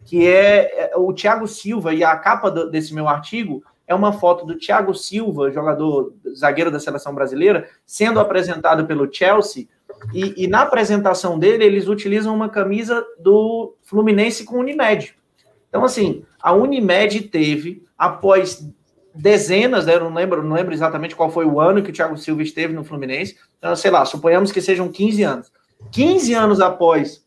[0.05, 4.13] que é, é o Thiago Silva, e a capa do, desse meu artigo é uma
[4.13, 9.69] foto do Thiago Silva, jogador zagueiro da seleção brasileira, sendo apresentado pelo Chelsea,
[10.13, 15.15] e, e na apresentação dele, eles utilizam uma camisa do Fluminense com Unimed.
[15.69, 18.69] Então, assim, a Unimed teve, após
[19.17, 22.17] dezenas, né, eu não lembro, não lembro exatamente qual foi o ano que o Thiago
[22.17, 25.53] Silva esteve no Fluminense, então, sei lá, suponhamos que sejam 15 anos.
[25.91, 27.25] 15 anos após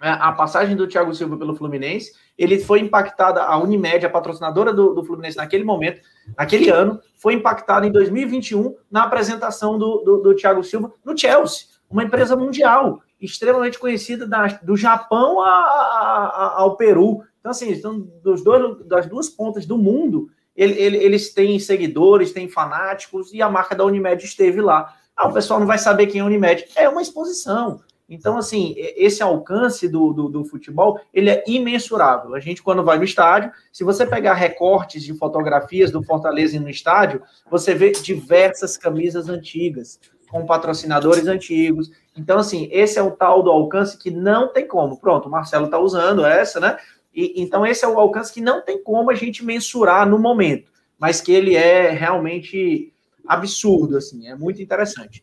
[0.00, 4.72] é, a passagem do Thiago Silva pelo Fluminense, ele foi impactada, a Unimed, a patrocinadora
[4.72, 6.00] do, do Fluminense naquele momento,
[6.36, 11.66] naquele ano, foi impactada em 2021 na apresentação do, do, do Thiago Silva no Chelsea,
[11.90, 17.24] uma empresa mundial, extremamente conhecida da, do Japão a, a, a, ao Peru.
[17.40, 22.32] Então, assim, estão dos dois, das duas pontas do mundo ele, ele, eles têm seguidores,
[22.32, 24.92] têm fanáticos, e a marca da Unimed esteve lá.
[25.16, 26.66] Ah, o pessoal não vai saber quem é a Unimed.
[26.74, 27.80] É uma exposição.
[28.08, 32.34] Então, assim, esse alcance do, do, do, futebol, ele é imensurável.
[32.34, 36.70] A gente, quando vai no estádio, se você pegar recortes de fotografias do Fortaleza no
[36.70, 41.90] estádio, você vê diversas camisas antigas, com patrocinadores antigos.
[42.16, 44.98] Então, assim, esse é o tal do alcance que não tem como.
[44.98, 46.78] Pronto, o Marcelo está usando essa, né?
[47.14, 50.70] E, então, esse é o alcance que não tem como a gente mensurar no momento,
[50.98, 52.92] mas que ele é realmente
[53.26, 55.22] absurdo, assim, é muito interessante.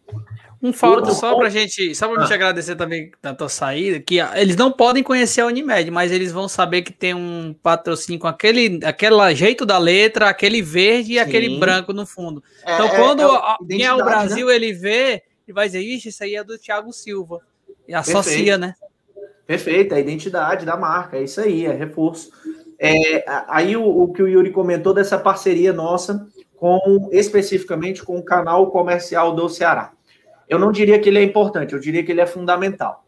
[0.61, 2.21] Um fato só para gente, só para ah.
[2.21, 6.31] gente agradecer também da tua saída, que eles não podem conhecer a Unimed, mas eles
[6.31, 11.15] vão saber que tem um patrocínio com aquele, aquele jeito da letra, aquele verde e
[11.15, 11.19] Sim.
[11.19, 12.43] aquele branco no fundo.
[12.63, 14.55] É, então, quando é, é quem é o Brasil, né?
[14.55, 17.41] ele vê, ele vai dizer, ixi, isso aí é do Thiago Silva.
[17.87, 18.59] E associa, Perfeito.
[18.59, 18.75] né?
[19.45, 22.31] Perfeito, é a identidade da marca, é isso aí, é reforço.
[22.79, 28.23] É, aí o, o, que o Yuri comentou dessa parceria nossa com especificamente com o
[28.23, 29.91] canal comercial do Ceará.
[30.47, 33.05] Eu não diria que ele é importante, eu diria que ele é fundamental.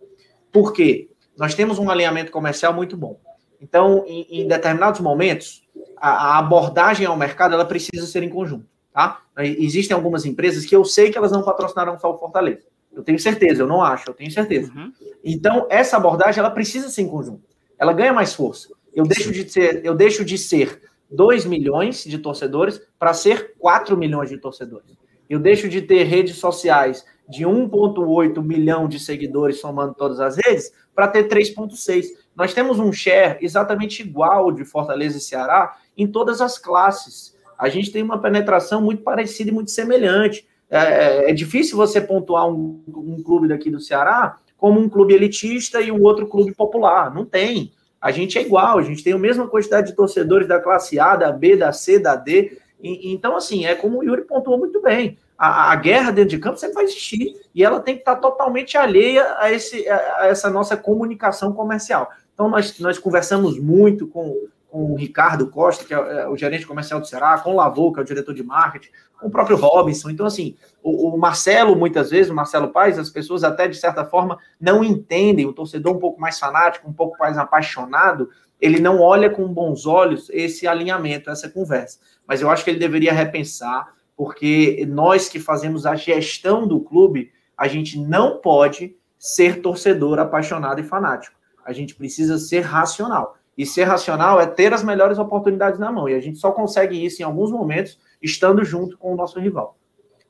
[0.51, 1.09] Por quê?
[1.38, 3.19] Nós temos um alinhamento comercial muito bom.
[3.61, 5.63] Então, em, em determinados momentos,
[5.95, 8.65] a, a, abordagem ao mercado ela precisa ser em conjunto.
[8.93, 9.21] Tá?
[9.38, 12.65] Existem algumas empresas que eu sei que elas não patrocinaram só o Fortaleza.
[12.97, 14.71] Eu tenho certeza, eu não acho, eu tenho certeza.
[14.75, 14.91] Uhum.
[15.23, 17.43] Então, essa abordagem ela precisa ser em conjunto.
[17.77, 18.69] Ela ganha mais força.
[18.91, 20.81] Eu deixo de ser, eu deixo de ser
[21.11, 24.97] 2 milhões de torcedores para ser 4 milhões de torcedores.
[25.29, 30.71] Eu deixo de ter redes sociais de 1,8 milhão de seguidores somando todas as redes
[30.95, 32.05] para ter 3,6.
[32.35, 37.35] Nós temos um share exatamente igual de Fortaleza e Ceará em todas as classes.
[37.59, 40.47] A gente tem uma penetração muito parecida e muito semelhante.
[40.70, 45.13] É, é, é difícil você pontuar um, um clube daqui do Ceará como um clube
[45.13, 47.13] elitista e um outro clube popular.
[47.13, 47.72] Não tem.
[48.01, 51.15] A gente é igual, a gente tem a mesma quantidade de torcedores da classe A,
[51.15, 52.57] da B, da C, da D.
[52.82, 55.18] E, então, assim, é como o Yuri pontuou muito bem.
[55.38, 58.76] A, a, guerra dentro de campo sempre vai existir e ela tem que estar totalmente
[58.76, 62.09] alheia a, esse, a, a essa nossa comunicação comercial.
[62.34, 64.47] Então, nós, nós conversamos muito com,
[64.78, 67.91] com o Ricardo Costa, que é, é o gerente comercial do Ceará, com o Lavô,
[67.91, 70.11] que é o diretor de marketing, com o próprio Robinson.
[70.11, 74.05] Então, assim, o, o, Marcelo, muitas vezes, o Marcelo Paes, as pessoas até, de certa
[74.05, 78.30] forma, não entendem, o torcedor um pouco mais fanático, um pouco mais apaixonado,
[78.61, 81.97] ele não olha com bons olhos esse alinhamento, essa conversa.
[82.28, 87.32] Mas eu acho que ele deveria repensar, porque nós que fazemos a gestão do clube,
[87.57, 91.36] a gente não pode ser torcedor apaixonado e fanático.
[91.65, 93.38] A gente precisa ser racional.
[93.58, 96.08] E ser racional é ter as melhores oportunidades na mão.
[96.08, 99.78] E a gente só consegue isso em alguns momentos estando junto com o nosso rival.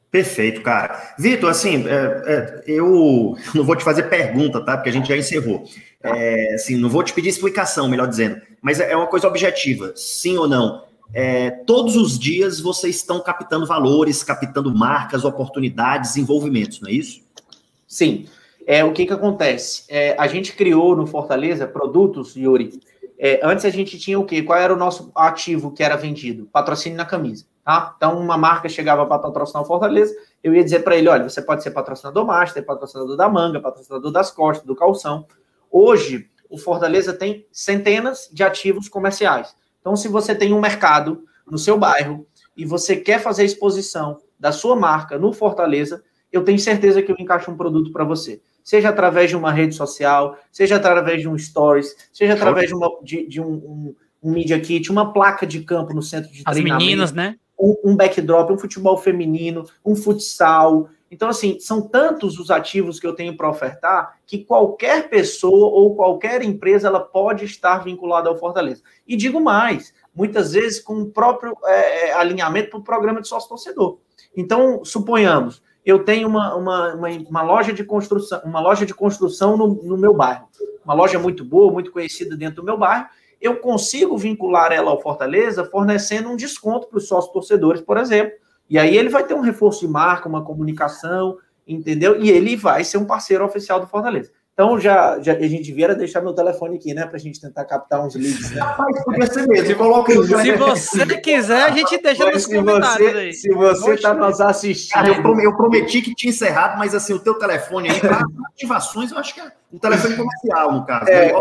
[0.10, 1.14] Perfeito, cara.
[1.20, 1.92] Vitor, assim, é,
[2.26, 4.78] é, eu não vou te fazer pergunta, tá?
[4.78, 5.66] Porque a gente já encerrou.
[6.02, 10.38] É, assim, não vou te pedir explicação, melhor dizendo, mas é uma coisa objetiva, sim
[10.38, 10.86] ou não.
[11.14, 17.22] É, todos os dias vocês estão captando valores, captando marcas, oportunidades, envolvimentos, não é isso?
[17.88, 18.28] Sim.
[18.66, 19.84] É, o que que acontece?
[19.88, 22.80] É, a gente criou no Fortaleza produtos, Yuri.
[23.20, 24.44] É, antes a gente tinha o quê?
[24.44, 26.46] Qual era o nosso ativo que era vendido?
[26.46, 27.46] Patrocínio na camisa.
[27.64, 27.94] Tá?
[27.98, 31.42] Então, uma marca chegava para patrocinar o Fortaleza, eu ia dizer para ele: olha, você
[31.42, 35.26] pode ser patrocinador master, patrocinador da manga, patrocinador das costas, do calção.
[35.70, 39.54] Hoje, o Fortaleza tem centenas de ativos comerciais.
[39.82, 44.52] Então, se você tem um mercado no seu bairro e você quer fazer exposição da
[44.52, 48.42] sua marca no Fortaleza, eu tenho certeza que eu encaixo um produto para você.
[48.68, 52.90] Seja através de uma rede social, seja através de um stories, seja através de, uma,
[53.02, 56.54] de, de um, um, um, media kit, uma placa de campo no centro de As
[56.54, 56.76] treinamento.
[56.76, 57.38] As meninas, né?
[57.58, 63.08] Um, um backdrop, um futebol feminino, um futsal, então, assim, são tantos os ativos que
[63.08, 68.38] eu tenho para ofertar que qualquer pessoa ou qualquer empresa ela pode estar vinculada ao
[68.38, 68.84] Fortaleza.
[69.08, 73.30] E digo mais, muitas vezes com o próprio é, é alinhamento para o programa de
[73.30, 74.00] sócio-torcedor.
[74.36, 79.56] Então, suponhamos, eu tenho uma, uma, uma, uma, loja de construção, uma loja de construção
[79.56, 80.50] no, no meu bairro,
[80.84, 83.08] uma loja muito boa, muito conhecida dentro do meu bairro,
[83.40, 88.34] eu consigo vincular ela ao Fortaleza fornecendo um desconto para os sócios torcedores, por exemplo,
[88.70, 92.22] e aí ele vai ter um reforço de marca, uma comunicação, entendeu?
[92.22, 94.30] E ele vai ser um parceiro oficial do Fortaleza.
[94.60, 97.06] Então, já, já a gente devia deixar meu telefone aqui, né?
[97.06, 98.50] Para a gente tentar captar uns leads.
[98.50, 98.60] Né?
[98.60, 99.76] Rapaz, podia ser mesmo.
[99.76, 103.34] Coloca Se você quiser, a gente deixa nos se comentários você, aí.
[103.34, 104.94] Se você está nos assistindo.
[104.94, 105.10] Cara,
[105.44, 109.36] eu, prometi que tinha encerrado, mas assim, o teu telefone aí, para ativações, eu acho
[109.36, 111.08] que é um telefone comercial, no caso.
[111.08, 111.40] É, né?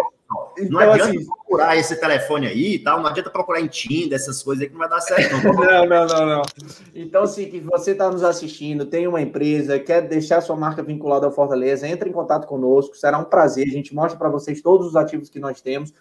[0.59, 4.17] Então, não adianta assim, procurar esse telefone aí e tal, não adianta procurar em Tinder,
[4.17, 5.37] essas coisas aí que não vai dar certo.
[5.45, 5.53] Não,
[5.87, 6.27] não, não, não.
[6.27, 6.43] não.
[6.95, 11.27] Então, assim, que você está nos assistindo, tem uma empresa, quer deixar sua marca vinculada
[11.27, 13.67] ao Fortaleza, entre em contato conosco, será um prazer.
[13.69, 15.93] A gente mostra para vocês todos os ativos que nós temos.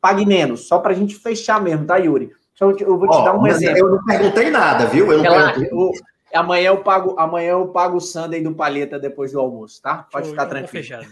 [0.00, 2.32] Pague menos, só para a gente fechar mesmo, tá, Yuri?
[2.60, 3.78] Eu, eu vou te oh, dar um exemplo.
[3.78, 5.10] Eu não perguntei nada, viu?
[5.10, 5.90] Eu não Relaxa, eu,
[6.32, 10.06] amanhã eu pago, amanhã eu pago o Sunday do Palheta depois do almoço, tá?
[10.10, 11.04] Pode ficar tranquilo.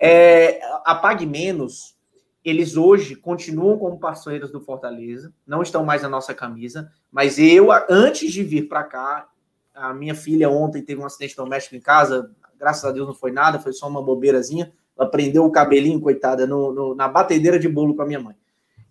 [0.00, 1.96] É, a Pague Menos,
[2.44, 7.68] eles hoje continuam como parceiros do Fortaleza, não estão mais na nossa camisa, mas eu,
[7.88, 9.28] antes de vir para cá,
[9.74, 13.32] a minha filha ontem teve um acidente doméstico em casa, graças a Deus não foi
[13.32, 14.72] nada, foi só uma bobeirazinha.
[14.98, 18.34] Ela prendeu o cabelinho, coitada, no, no, na batedeira de bolo com a minha mãe.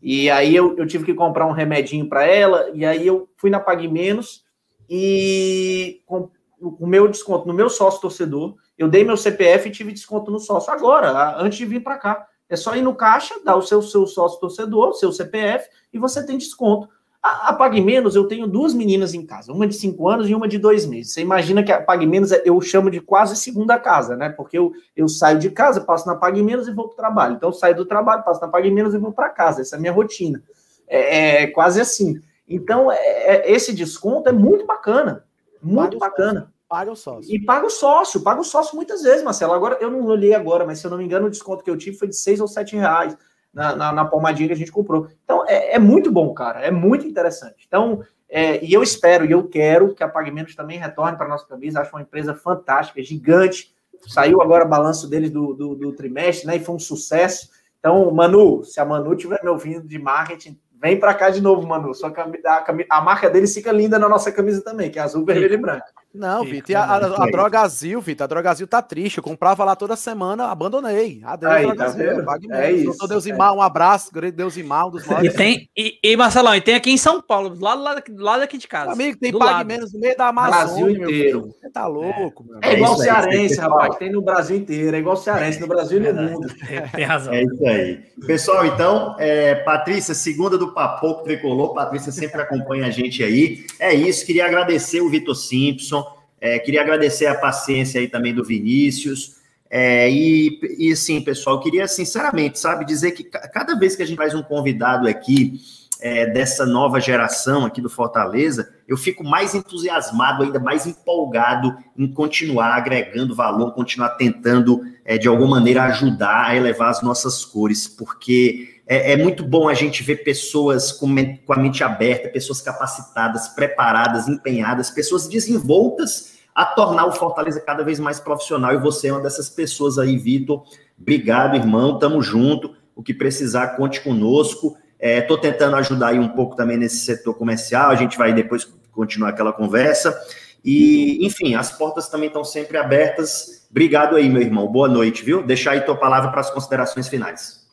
[0.01, 3.49] E aí eu, eu tive que comprar um remedinho para ela, e aí eu fui
[3.49, 4.45] na Pague Menos
[4.89, 6.29] e com
[6.61, 10.39] o meu desconto no meu sócio torcedor, eu dei meu CPF e tive desconto no
[10.39, 12.27] sócio agora, antes de vir para cá.
[12.47, 16.23] É só ir no caixa, dar o seu, seu sócio torcedor, seu CPF, e você
[16.25, 16.87] tem desconto.
[17.21, 20.35] A, a Pague Menos, eu tenho duas meninas em casa, uma de cinco anos e
[20.35, 21.13] uma de dois meses.
[21.13, 24.29] Você imagina que a Pague Menos é, eu chamo de quase segunda casa, né?
[24.29, 27.35] Porque eu, eu saio de casa, passo na Pague Menos e vou para o trabalho.
[27.35, 29.61] Então, eu saio do trabalho, passo na Pague Menos e vou para casa.
[29.61, 30.43] Essa é a minha rotina.
[30.87, 32.21] É, é quase assim.
[32.47, 35.23] Então, é, é, esse desconto é muito bacana.
[35.63, 36.53] Muito bacana.
[36.67, 37.33] Paga o sócio.
[37.33, 39.53] E paga o sócio, paga o sócio muitas vezes, Marcelo.
[39.53, 41.77] Agora, eu não olhei agora, mas se eu não me engano, o desconto que eu
[41.77, 43.15] tive foi de seis ou sete reais
[43.53, 45.07] na, na, na que a gente comprou.
[45.23, 46.59] Então, é, é, muito bom, cara.
[46.61, 47.65] É muito interessante.
[47.67, 51.47] Então, é, e eu espero e eu quero que a Pagamentos também retorne para nossa
[51.47, 51.79] camisa.
[51.79, 53.73] Acho uma empresa fantástica, gigante.
[54.07, 56.57] Saiu agora o balanço deles do, do, do trimestre, né?
[56.57, 57.49] E foi um sucesso.
[57.79, 61.65] Então, Manu, se a Manu estiver me ouvindo de marketing, vem para cá de novo,
[61.65, 61.93] Manu.
[61.93, 65.53] Sua a, a, marca deles fica linda na nossa camisa também, que é azul, vermelho
[65.53, 65.85] e branco.
[66.15, 69.17] Não, Vitor, a, a, a Drogazil, Vitor, a Drogazil tá triste.
[69.17, 71.21] Eu comprava lá toda semana, abandonei.
[71.23, 72.25] Adeus, Aí, Drogazil.
[72.25, 73.07] Tá é isso.
[73.07, 73.55] Deusimar, é.
[73.55, 75.33] um abraço, Deusimar, um dos maiores.
[75.33, 78.57] E tem, e, e, Marcelão, e tem aqui em São Paulo, lá, lá, lá daqui
[78.57, 78.91] de casa.
[78.91, 79.67] Amigo, tem Pague lado.
[79.67, 80.65] Menos no meio da Amazônia.
[80.65, 81.49] Brasil inteiro.
[81.61, 83.95] Você tá louco, É, é igual o cearense, rapaz.
[83.97, 84.95] Tem no Brasil inteiro.
[84.95, 86.47] É igual o cearense, no Brasil e no mundo.
[86.93, 87.33] Tem razão.
[87.33, 88.03] É isso aí.
[88.25, 91.73] Pessoal, então, é, Patrícia, segunda do Papoco Tricolor.
[91.73, 93.65] Patrícia sempre acompanha a gente aí.
[93.79, 96.04] É isso, queria agradecer o Vitor Simpson.
[96.45, 99.37] É, queria agradecer a paciência aí também do Vinícius.
[99.67, 104.17] É, e, e assim, pessoal, queria sinceramente, sabe, dizer que cada vez que a gente
[104.17, 105.59] faz um convidado aqui
[105.99, 112.07] é, dessa nova geração aqui do Fortaleza, eu fico mais entusiasmado, ainda mais empolgado em
[112.07, 117.87] continuar agregando valor, continuar tentando, é, de alguma maneira, ajudar a elevar as nossas cores,
[117.87, 121.07] porque é, é, muito bom a gente ver pessoas com,
[121.43, 127.83] com a mente aberta, pessoas capacitadas, preparadas, empenhadas, pessoas desenvoltas a tornar o Fortaleza cada
[127.83, 128.73] vez mais profissional.
[128.73, 130.63] E você é uma dessas pessoas aí, Vitor.
[130.97, 131.99] Obrigado, irmão.
[131.99, 132.73] Tamo junto.
[132.95, 134.77] O que precisar, conte conosco.
[134.97, 137.91] Estou é, tentando ajudar aí um pouco também nesse setor comercial.
[137.91, 140.17] A gente vai depois continuar aquela conversa.
[140.63, 143.67] E, enfim, as portas também estão sempre abertas.
[143.69, 144.65] Obrigado aí, meu irmão.
[144.65, 145.43] Boa noite, viu?
[145.43, 147.65] Deixar aí tua palavra para as considerações finais.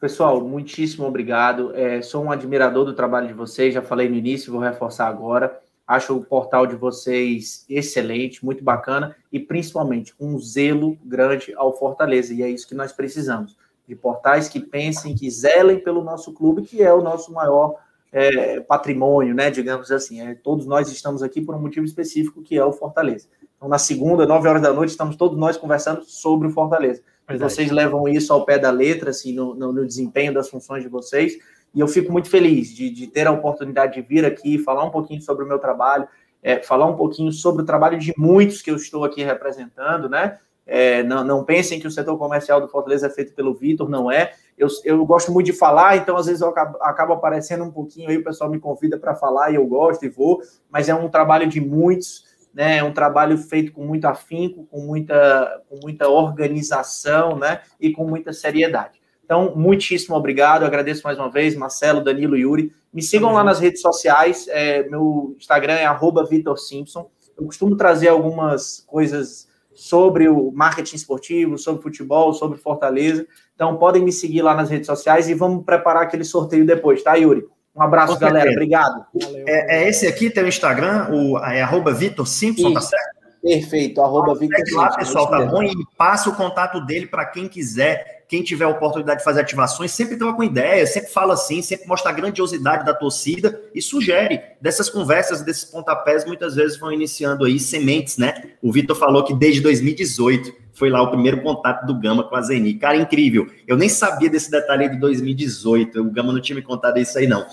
[0.00, 1.72] Pessoal, muitíssimo obrigado.
[1.76, 5.61] É, sou um admirador do trabalho de vocês, já falei no início, vou reforçar agora
[5.92, 12.32] Acho o portal de vocês excelente, muito bacana e principalmente um zelo grande ao Fortaleza.
[12.32, 16.62] E é isso que nós precisamos: de portais que pensem, que zelem pelo nosso clube,
[16.62, 17.74] que é o nosso maior
[18.10, 19.50] é, patrimônio, né?
[19.50, 20.22] Digamos assim.
[20.22, 23.28] É, todos nós estamos aqui por um motivo específico, que é o Fortaleza.
[23.54, 27.02] Então, na segunda, nove horas da noite, estamos todos nós conversando sobre o Fortaleza.
[27.28, 27.52] Verdade.
[27.52, 30.88] Vocês levam isso ao pé da letra, assim, no, no, no desempenho das funções de
[30.88, 31.36] vocês.
[31.74, 34.90] E eu fico muito feliz de, de, ter a oportunidade de vir aqui, falar um
[34.90, 36.06] pouquinho sobre o meu trabalho,
[36.42, 40.38] é, falar um pouquinho sobre o trabalho de muitos que eu estou aqui representando, né?
[40.64, 44.10] É, não, não, pensem que o setor comercial do Fortaleza é feito pelo Vitor, não
[44.10, 44.32] é.
[44.56, 48.08] Eu, eu gosto muito de falar, então às vezes eu acabo, acabo aparecendo um pouquinho
[48.08, 51.08] aí, o pessoal me convida para falar e eu gosto e vou, mas é um
[51.08, 52.76] trabalho de muitos, né?
[52.76, 57.62] É um trabalho feito com muito afinco, com muita, com muita organização, né?
[57.80, 59.01] E com muita seriedade.
[59.24, 62.72] Então, muitíssimo obrigado, agradeço mais uma vez, Marcelo, Danilo, Yuri.
[62.92, 65.86] Me sigam lá nas redes sociais, é, meu Instagram é
[66.28, 67.10] @vitorsimpson.
[67.38, 73.26] Eu costumo trazer algumas coisas sobre o marketing esportivo, sobre futebol, sobre Fortaleza.
[73.54, 77.14] Então, podem me seguir lá nas redes sociais e vamos preparar aquele sorteio depois, tá,
[77.14, 77.46] Yuri?
[77.74, 78.50] Um abraço, galera.
[78.50, 79.06] Obrigado.
[79.46, 83.22] É, é, esse aqui, teu Instagram, o, é arroba Vitor Simpson, tá certo?
[83.42, 85.62] Perfeito, arroba Vitor lá, pessoal, tá bom?
[85.62, 89.90] E passa o contato dele para quem quiser, quem tiver a oportunidade de fazer ativações,
[89.90, 94.40] sempre troca com ideia, sempre fala assim, sempre mostra a grandiosidade da torcida e sugere.
[94.58, 98.52] Dessas conversas, desses pontapés, muitas vezes vão iniciando aí sementes, né?
[98.62, 102.40] O Vitor falou que desde 2018 foi lá o primeiro contato do Gama com a
[102.40, 102.72] Zeni.
[102.72, 103.50] Cara, incrível.
[103.68, 107.26] Eu nem sabia desse detalhe de 2018, o Gama não tinha me contado isso aí,
[107.26, 107.44] não.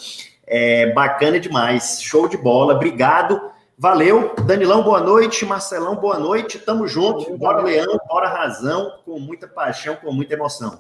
[0.48, 3.38] É bacana demais, show de bola, obrigado.
[3.82, 9.48] Valeu, Danilão, boa noite, Marcelão, boa noite, tamo junto, bora Leão, bora Razão, com muita
[9.48, 10.80] paixão, com muita emoção.